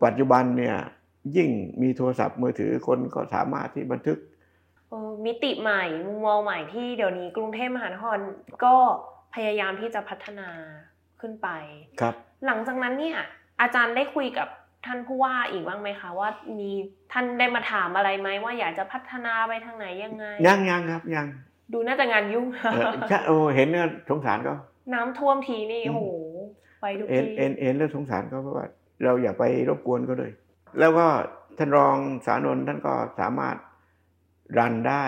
[0.05, 0.76] ปัจจุบันเนี่ย
[1.36, 1.51] ยิ่ง
[1.82, 4.18] มีโทรศัพท์มือถือคนก็สามารถที่บันทึก
[4.88, 8.18] เออมิติใหม่มุมมองใหม่ที่เดี๋ยวนี้กรุงเทพมหานคร
[8.64, 8.74] ก็
[9.34, 10.49] พยายามที่จะพัฒนา
[11.20, 11.49] ขึ้นไป
[12.01, 12.14] ครับ
[12.47, 13.18] หลังจากนั้นเนี่ย
[13.61, 14.49] อาจารย์ได้คุยกับ
[14.86, 16.28] ท่านผู้ว่าอีกบ้างไหมคะว่า
[16.59, 16.70] มี
[17.12, 21.26] ท่านได้มาถามอะไรไหมว่าอยากจะพัฒนาไปทางไหนยังไงยังยังครับยัง
[21.73, 24.55] ดูน่าจะงานยุ่งเออใช่โอ้เห็นเนี่ยสงสารก็
[24.95, 26.09] น้ำท่วมทีนี่อืมโอ้โห
[26.81, 28.66] ไปทุกเอ็นทีเอ็นเอ็นแล้วสงสารก็เพราะว่า
[29.05, 30.31] เราอย่าไปรบกวนก็เลย
[30.79, 31.07] แล้วก็
[31.59, 31.97] ท่านรอง
[32.27, 33.57] สานนท์ท่านก็สามารถ
[34.59, 35.05] รันได้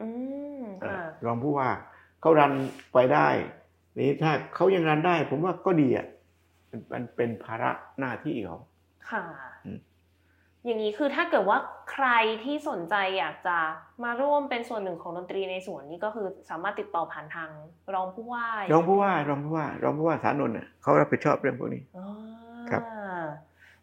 [0.00, 0.06] อื
[0.60, 1.70] มเอ่อค่ะรองผู้ว่า
[2.20, 2.52] เขารัน
[2.94, 3.28] ไปได้
[3.98, 6.06] นี่ถ้าเขายังรันได้ ผมว่าก็ดีอะ
[6.70, 8.58] มันมันเป็นภาระหน้าที่เขา
[9.10, 9.22] ค่ะ
[10.64, 11.58] อืมอย่างนี้คือถ้าเกิดว่า
[11.92, 12.08] ใคร
[12.44, 13.58] ที่สนใจอยากจะ
[14.04, 17.50] มาร่วมเป็นส่วนหนึ่งของดนตรีในสวนนี่ก็คือสามารถติดต่อผ่านทาง
[17.94, 22.08] รองผู้ว่ารองผู้ว่ารองผู้ว่ารองผู้ว่าสานนท์น่ะเขารับผิดชอบเรื่องพวกนี้อ่า
[22.70, 22.82] ครับ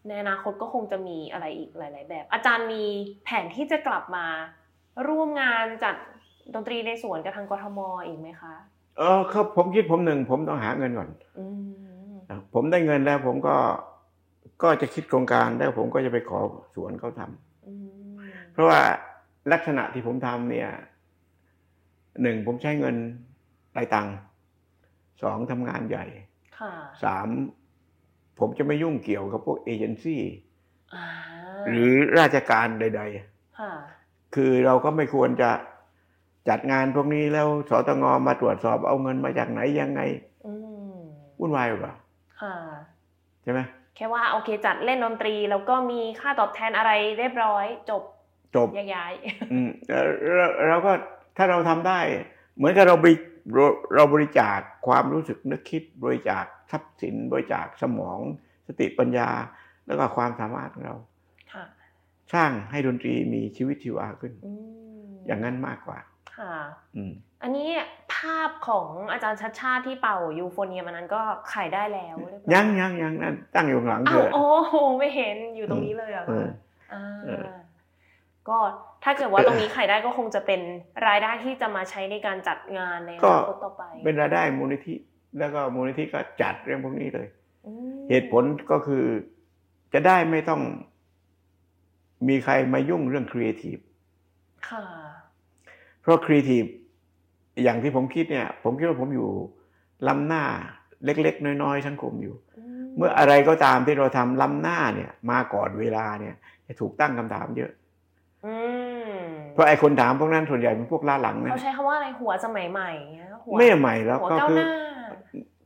[0.07, 2.83] ในอนาคตก็คงจะมีอะไรอีกหลาย ๆ แบบ อาจารย์มี
[3.25, 4.25] แผนที่จะกลับมา
[5.07, 5.95] ร่วมงานจัด
[6.53, 8.53] ดนตรีในสวนกับทางกทมอีกไหมคะ
[8.97, 11.09] เออครับผมคิดผมหนึ่งผมต้องหาเงินก่อน
[11.39, 11.45] อื
[12.09, 12.15] ม
[12.53, 13.55] ผมได้เงินแล้วผมก็
[14.61, 16.39] ก็จะคิดโครงการแล้วผมก็จะไปขอ
[16.75, 17.73] สวนเขาทำอื
[18.15, 18.19] ม
[18.53, 18.81] เพราะว่า
[19.51, 20.69] ลักษณะที่ผมทำเนี่ย
[22.21, 22.95] หนึ่งผมใช้เงิน
[23.77, 24.15] รายตังค์
[25.21, 26.05] สองทำงานใหญ่
[26.59, 27.27] ค่ะสาม
[28.39, 30.21] ผมจะไม่ยุ่งเกี่ยวกับพวกเอเจนซี่
[30.95, 31.05] อ่า
[31.69, 33.01] หรือราชการใด
[33.59, 35.51] ค่ะๆคือเราก็ไม่ควรจะ
[36.49, 40.01] จัดงานพวกนี้แล้วสตงมาตรวจสอบเอาเงินมาจากไหนยังไง
[40.45, 40.53] อื
[40.93, 40.97] ม
[41.39, 41.93] วุ่นวายหรือเปล่า
[42.41, 42.55] ค่ะ
[43.43, 43.59] ใช่ไหม
[43.97, 48.03] แค่ว่าโอเคจัดเล่นดนตรี แล้วก็มีค่าตอบแทนอะไรเรียบร้อย จบ
[48.55, 49.13] จจบแยกย้าย
[49.51, 50.91] อืมเอ่อเราเราก็
[51.37, 51.99] ถ้าเราทำได้
[52.57, 53.15] เหมือนกับเราบริ
[53.53, 58.19] เราเราบริจาคความรู้สึกนึกคิดบริจาคทรัพย์สิน บริจาคสมอง
[58.67, 59.29] สติปัญญา
[59.87, 60.95] แล้วก็ความสามารถของเรา
[61.53, 61.65] ค่ะ
[62.33, 64.53] สร้างให้ดนตรีมีชีวิตชีวาขึ้นอื
[65.07, 65.99] มอย่างนั้นมากกว่า
[66.37, 66.53] ค่ะ
[66.95, 67.13] อืม
[67.43, 67.69] อันนี้
[68.15, 71.21] ภาพของอาจารย์ชัดชาติที่เป่ายูโฟเนียมอันนั้นก็
[71.53, 76.47] ขายได้แล้วเรีบร้อยังยังยังนั่นตั้งอยู่ข้างหลังอ้าเธวอโอ้โหไม่เห็นอยู่ตรงนี้เลยเหรอะเออ
[76.93, 77.47] อ่าเออ
[78.49, 78.57] ก็
[79.03, 80.61] ถ้าเกิดว่าตรงนี้ขายได้ก็คงจะเป็น
[81.07, 84.95] รายได้ที่จะมาใช้ในการจัดงานในอนาคตต่อไป เป็นรายได้มูลนิธิ
[85.39, 87.27] แล้วก็มูลนิธิก็จัดเรื่องพวกนี้เลย
[87.67, 89.03] อืมเหตุผลก็คือ
[89.93, 90.61] จะได้ไม่ต้อง
[92.27, 93.77] มีใครมายุ่งเรื่องครีเอทีฟ
[94.69, 94.83] ค่ะ
[96.01, 96.63] เพราะครีเอทีฟ
[97.63, 99.29] อย่างที่ผมคิดเนี่ย ผมคิดว่าผมอยู่
[100.07, 100.43] ล้ำหน้า
[101.05, 102.35] เล็ก ๆ น้อย ๆ สังคมอยู่
[102.97, 106.35] เมื่ออะไรก็ตามที่เราทำล้ำหน้าเนี่ย มาก่อนเวลาเนี่ย
[106.67, 107.71] จะถูกตั้งคำถามเยอะ
[108.45, 108.55] อื
[109.09, 109.13] ม
[109.53, 114.71] เพราะไอ้คนถามพวกนั้นส่วนใหญ่เป็นพวกล้าหลังนะเขาใช้คำว่าอะไรหัวสมัยใหม่เงี้ยหัวไม่ใหม่แล้วหัวก็ก้าวคือหน้า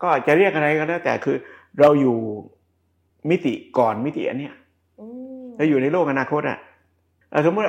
[0.01, 1.35] ก็จะเรียกอะไรก็แล้วแต่คือ
[1.79, 2.17] เราอยู่
[3.29, 4.53] มิติก่อนมิติอันเนี้ย
[5.01, 5.05] อื
[5.43, 6.57] มเราอยู่ในโลกอนาคตอะ
[7.31, 7.65] เอ่อสมมติ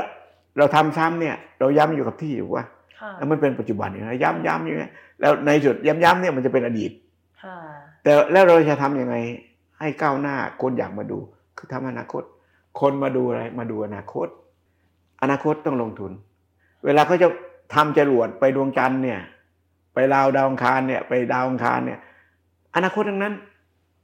[0.59, 2.82] เราทำซ้ำเนี่ย เราย้ำอยู่กับที่อยู่ว่าค่ะ
[3.19, 6.91] แล้วมันเป็นปัจจุบันอยู่นะย้ำย้ำอยู่เงี้ยแล้วในจุดย้ำย้ำเนี่ยมันจะเป็นอดีต
[7.43, 7.57] ค่ะ
[8.03, 9.17] แต่แล้วเราจะทำยังไง
[9.79, 11.19] ให้ก้าวหน้าคนอยากมาดู
[11.59, 12.23] คือทำอนาคต
[12.81, 14.29] คนมาดูอะไรมาดูอนาคต
[15.23, 16.13] อนาคตต้องลงทุน
[16.85, 17.29] เวลาเขาจะ
[17.75, 19.21] ทำจรวดไปดวงจันทร์เนี่ย
[19.95, 21.99] ไปดาวดาวอังคารเนี่ย ไปดาวอังคารเนี่ย
[22.75, 23.35] อนาคตทั้งนั้น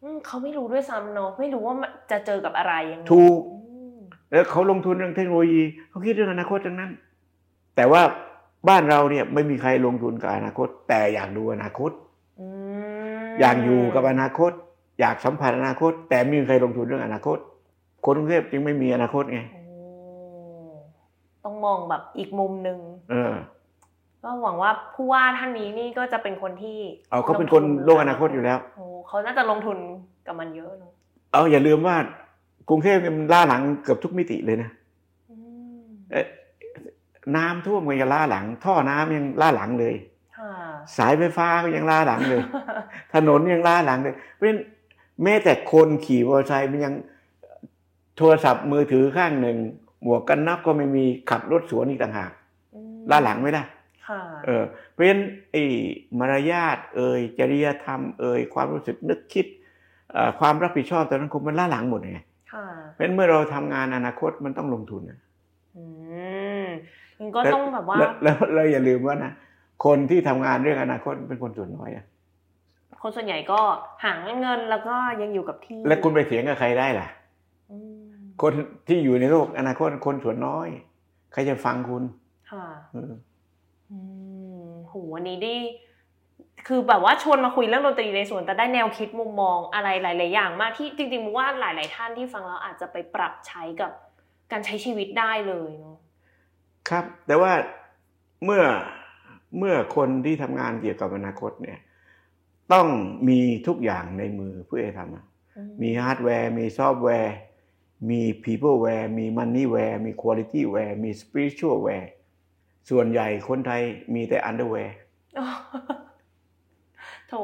[0.03, 3.59] อืมเขาไม่รู้ด้วยซ้ำเนาะไม่รู้ว่ามันจะเจอกับอะไรยังไงถูกอื
[3.95, 3.97] ม
[4.31, 6.91] แล้วเขาลงทุนเรื่องเทคโนโลยีเขาคิดเรื่องอนาคตทั้งนั้น
[7.77, 8.03] แต่ว่า
[8.69, 11.91] บ้านเราเนี่ยไม่มีใครลงทุนกับอนาคต แต่อยากดูอนาคต
[12.41, 12.47] อื
[13.27, 14.53] มอยากอยู่กับอนาคต
[15.01, 17.39] อยากสัมผัสอนาคต แต่ไม่มีใครลงทุนเรื่องอนาคต
[18.05, 19.63] คนกรุงเทพจึงไม่มีอนาคตไงโอ้
[21.45, 22.79] ต้องมองแบบอีกมุมหนึ่ง
[23.11, 23.35] เออ
[24.23, 26.79] ก็หวังว่าผู้ว่าท่านนี้นี่ก็จะเป็นคนที่
[27.11, 29.79] เอาเขาเป็นคนโลกอนาคตอยู่แล้วโอ้เขาน่าจะลงทุน
[30.27, 30.93] กับมันเยอะเนอะ
[31.33, 31.97] เอาอย่าลืมว่า
[32.69, 34.71] กรุงเทพเนี่ยมันล่าหลังเกือบทุกมิติเลยนะ
[35.31, 35.37] อื
[35.79, 35.83] ม
[36.13, 36.27] เอ๊ะ
[37.37, 39.95] น้ำท่วมก็ยังล่าหลัง ท่อน้ำยังล่าหลังเลย
[40.39, 40.51] ค่ะ
[40.97, 42.43] สายไฟฟ้าก็ยังล่าหลังเลย
[43.15, 44.61] ถนนยังล่าหลังเลยเพราะฉะนั้น
[45.23, 46.95] แม้แต่คนขี่มอเตอร์ไซค์มันยัง
[48.17, 49.57] โทรศัพท์มือถือข้างหนึ่ง
[50.03, 52.33] หมวกกันน็อกก็ไม่มีขับรถสวนอีกต่างหาก
[52.75, 53.63] อืมล่าหลังไม่ได้
[54.07, 55.23] ค่ะเออเพราะฉะนั้น
[55.53, 55.65] ไอ้
[56.19, 59.47] มารยาทเอ่ยจริยธรรมเอ่ยความรู้สึกนึกคิด
[60.13, 62.21] เอ่อความรับผิดชอบตอนนั้นคงมันล่าหลังหมดไง
[62.53, 65.28] ค่ะเพราะฉะนั้นเมื่อเราทำงานอนาคตมันต้องลงทุนนะอืม
[67.21, 69.33] มันก็ต้องแบบว่า แล้วแล้วเราอย่าลืมว่านะ
[69.85, 72.05] คนที่ทำงานเรื่องอนาคตเป็นคนส่วนน้อยอะ
[73.03, 73.61] คนส่วนใหญ่ก็
[74.05, 77.07] หาเงินแล้วก็ยังอยู่กับที่ แล้วคุณไปเถียงกับใครได้ล่ะ
[77.71, 78.03] อืม
[78.43, 78.53] คน
[78.89, 80.69] ที่อยู่ในโลกอนาคตคนส่วนน้อย
[81.33, 82.03] ใครจะฟังคุณ
[82.51, 83.13] ค่ะเออ
[83.91, 83.99] อื
[84.67, 85.55] มโหวันนี้ได้
[86.67, 93.93] คือแบบว่าชวนมาคุยเรื่องดนตรีในสวนแต่ได้แนวคิดมุมมองอะไรหลาย ๆ อย่างมากที่จริงๆมุกว่าหลาย ๆ ท่านที่ฟังแล้วอาจจะไปปรับใช้กับ
[94.53, 95.97] การใช้ชีวิตได้เลยเนาะ
[96.91, 97.53] ครับ แต่ว่า
[98.45, 98.63] เมื่อ
[99.59, 101.79] เมื่อคนที่ทำงานเกี่ยวกับอนาคตเนี่ย
[102.73, 102.87] ต้อง
[103.29, 105.25] มีทุกอย่างในมือเพื่อจะทำอะ
[105.57, 107.37] อืม มีฮาร์ดแวร์ มีซอฟต์แวร์
[108.11, 112.11] มี peopleware มี moneyware มี quality ware มี spiritual ware
[112.91, 113.83] ส่วนใหญ่คนไทย
[114.15, 114.91] มีแต่ underwear
[117.29, 117.35] โถ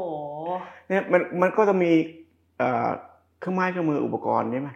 [0.88, 1.92] เนี่ยมันมันก็จะมี
[2.58, 2.90] เอ่อ
[3.40, 4.70] เครื่องไม้เครื่องมืออุปกรณ์ใช่ไหม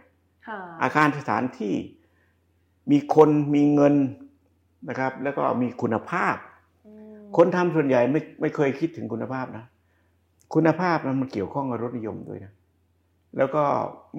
[0.48, 1.74] ค่ะอาคารสถานที่
[2.90, 3.94] มีคนมีเงิน
[4.88, 6.36] นะครับ แล้วก็มีคุณภาพ
[6.86, 9.64] อืมคนทำส่วนใหญ่ไม่ไม่เคยคิดถึงคุณภาพนะ
[10.54, 12.52] คุณภาพนั้นมันเกี่ยวข้องกับรสนิยมด้วยนะ
[13.36, 13.62] แล้วก็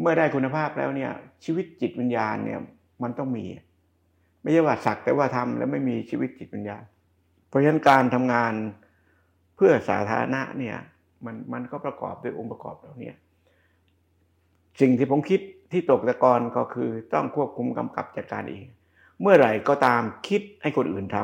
[0.02, 1.12] เมื่อได้คุณภาพแล้วเนี่ย
[1.46, 2.60] ชีวิตจิตวิญญาณเนี่ย
[3.04, 3.46] มันต้องมี
[4.42, 6.84] ไม่ใช่ว่าสักแต่ว่าทำแล้วไม่มีชีวิตจิตวิญญาณ
[7.48, 8.54] เพราะฉะนั้นการทำงาน
[9.56, 10.78] เพื่อสาธารณะเนี่ย
[11.26, 13.12] มันมันก็ประกอบด้วยองค์ประกอบเหล่านี้
[14.82, 15.42] สิ่งที่ผมคิด
[15.72, 18.66] ที่ตกตะกอนก็คือต้องควบคุมกำกับจัดการเอง
[19.22, 21.18] เมื่อไหร่ก็ตามคิดให้คนอื่นท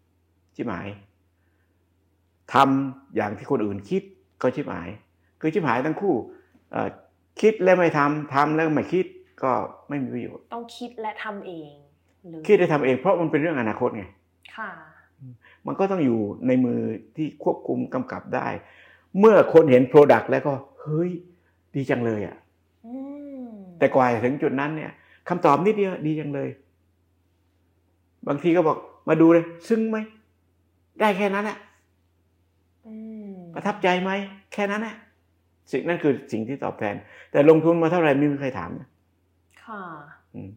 [0.00, 0.88] ำชิบหาย
[2.54, 4.02] ทำอย่างที่คนอื่นคิด
[4.42, 4.88] ก็ชิบหาย
[5.40, 6.14] คือชิบหายทั้งคู่
[6.72, 6.88] เอ่อ
[7.40, 9.06] คิดแล้วไม่ทำทำแล้วไม่คิด
[9.42, 9.52] ก็
[9.88, 11.70] ไม่มีประโยชน์ต้องคิดและทำเอง
[12.28, 14.04] หรือคิดได้ทำเอง เพราะมันเป็นเรื่องอนาคตไง
[14.56, 14.70] ค่ะ
[15.66, 16.80] มันก็ต้องอยู่ในมือ
[17.16, 18.48] ที่ควบคุมกำกับได้
[19.18, 21.10] เมื่อคนเห็น Product แล้วก็เฮ้ย
[21.74, 22.36] ดีจังเลยอะ่ะ
[22.86, 22.94] อื
[23.44, 24.92] มแต่กว่าจะถึงจุดนั้นเนี่ย
[25.28, 26.48] คำตอบนิดเดียวดีจังเลย
[28.28, 29.98] บางทีก็บอกมาดูเลย ซึ้งไหม
[31.00, 31.58] ได้แค่นั้นแหละ
[32.86, 32.94] อื
[33.28, 34.10] มประทับใจไหม
[34.52, 34.96] แค่นั้นแหละ
[35.72, 36.94] สิ่งนั้นคือสิ่งที่ตอบแทน
[37.32, 38.88] แต่ลงทุนมาเท่าไหร่ไม่มีใครถามนะ
[39.64, 39.82] ค่ะ
[40.34, 40.50] อืม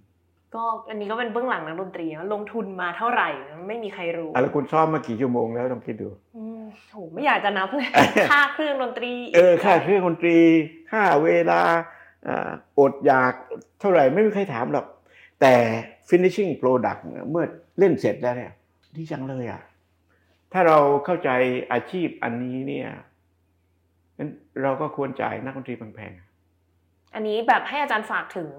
[0.55, 3.29] ก็อันนี้ก็เป็นเบื้องหลังนักดนตรีลงทุนมาเท่าไหร่
[3.67, 6.07] ไม่มีใครรู้แล้วคุณซ้อมมากี่ชั่วโมงแล้วต้องคิดดู
[6.37, 7.89] อืมโหไม่อยากจะนับเลย
[8.31, 10.37] ค่าเครื่องดนตรี เออค่าเครื่องดนตรี
[10.91, 11.61] ค่าเวลา
[12.79, 13.33] อดอยาก
[13.79, 14.85] เท่าไหร่ไม่มีใครถามหรอก
[15.41, 15.53] แต่
[16.11, 16.99] finishing product
[17.31, 17.45] เมื่อ
[17.79, 18.51] เล่นเสร็จแล้วเนี่ย
[18.95, 19.61] ดีจังเลยอะ
[20.53, 21.29] ถ้าเราเข้าใจ
[21.71, 22.89] อาชีพอันนี้เนี่ย
[24.61, 28.49] เราก็ควรจ่ายนักดนตรีแพงๆอันนี้แบบให้อาจารย์ฝากถึง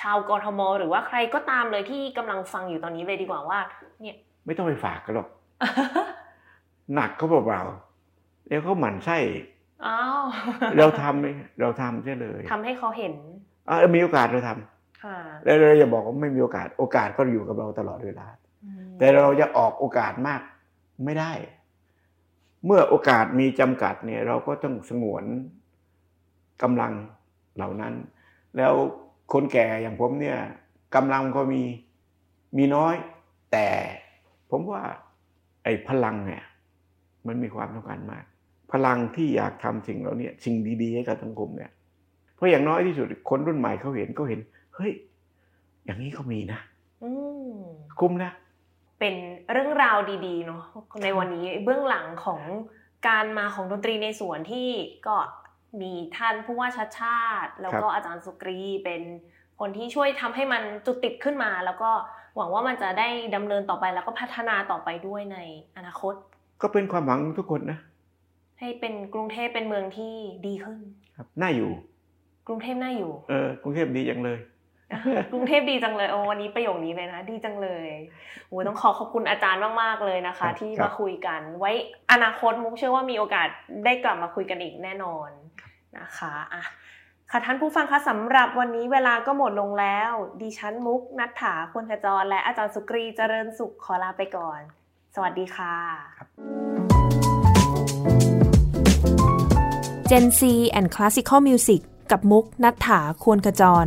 [0.00, 3.58] ชาวกรทม หรือว่าใครก็ตามเลยที่กำลังฟังอยู่ตอนนี้เลยดีกว่าว่า
[4.00, 5.28] เนี่ย ไม่ต้องไปฝากกันหรอก
[6.94, 9.18] หนักเขาเปล่าๆแล้วเขาหมั่นไส้
[9.86, 10.22] อ้าว
[10.78, 13.14] เราทำเราทำใช่เลยทำให้เขาเห็น
[13.68, 14.75] อ่ามีโอกาสเราทำ
[15.44, 18.26] แล้วเราอย่าบอกว่าไม่มีโอกาส โอกาสก็อยู่กับเราตลอดเวลา
[18.98, 20.40] แต่เราจะออกโอกาสมาก
[21.04, 21.32] ไม่ได้
[22.66, 25.24] เมื่อโอกาสมีจำกัดเนี่ย เราก็ต้องสงวน
[26.62, 26.92] กำลัง
[27.56, 27.94] เหล่านั้น
[28.56, 28.72] แล้ว
[29.32, 30.38] คนแก่อย่างผมเนี่ย
[30.94, 31.62] กำลังก็มี
[32.56, 32.94] มีน้อย
[33.52, 33.68] แต่
[34.50, 34.82] ผมว่า
[35.64, 36.42] ไอ้พลังเนี่ย
[37.26, 38.24] มันมีความต้องการมาก
[38.72, 41.70] พลังที่อยากทำสิ่งเหล่านี้สิ่งดีๆให้กับสังคมเนี่ย
[42.34, 44.40] เพราะอย่างน้อยที่สุดคนรุ่นใหม่เขาเห็นเขาเห็น
[44.76, 44.92] เฮ้ย
[45.84, 46.60] อย่างนี้ก็มีนะ
[48.00, 48.32] คุ้มนะ
[49.00, 49.14] เป็น
[49.52, 49.96] เรื่องราว
[50.26, 50.62] ดี ๆ เนาะ
[51.02, 52.40] ในวันนี้เบื้องหลังของ
[53.08, 54.68] การมาของดนตรีในสวนที่
[55.06, 55.16] ก็
[55.80, 59.02] มีท่านผู้ว่าชัดชาติ แล้วก็อาจารย์สุกรีเป็น
[59.60, 61.90] คนที่ช่วยทำให้มันจุดติดขึ้นมา แล้วก็
[62.36, 65.38] หวังว่ามันจะได้ดำเนินต่อไปแล้วก็พัฒนาต่อไปด้วยใน
[65.76, 66.14] อนาคต
[66.62, 67.78] ก็เป็นความหวังทุกคนนะ
[68.60, 70.14] ให้เป็นกรุงเทพเป็นเมืองที่
[70.46, 70.78] ดีขึ้น
[71.16, 71.70] ครับน่าอยู่
[72.48, 74.38] กรุงเทพน่าอยู่เออกรุงเทพดีจังเลย
[75.32, 77.88] กรุงเทพดีจังเลยโอ้วันนี้ประโยคนี้เลยนะดีจังเลย
[78.48, 81.70] โอ้ต้องขอขอบคุณอาจารย์มากๆเลยนะคะ ที่มาคุยกัน ไว้
[82.12, 83.48] อนาคตมุกเชื่อว่ามีโอกาส
[83.84, 85.30] ได้กลับมาคุยกันอีกแน่นอน
[85.98, 86.62] นะคะอะ
[87.30, 90.10] ค่ะท่านผู้ฟังคะสำหรับวันนี้เวลาก็หมดลงแล้ว
[90.42, 94.60] ดิฉันมุกนัทถาควรขจร และอาจารย์สุกรีเจริญสุขขอลาไปก่อน
[95.14, 95.76] สวัสดีค่ะ
[100.10, 100.40] Gen C
[100.78, 101.80] and Classical Music
[102.10, 103.86] กับมุกนัทถาควรขจร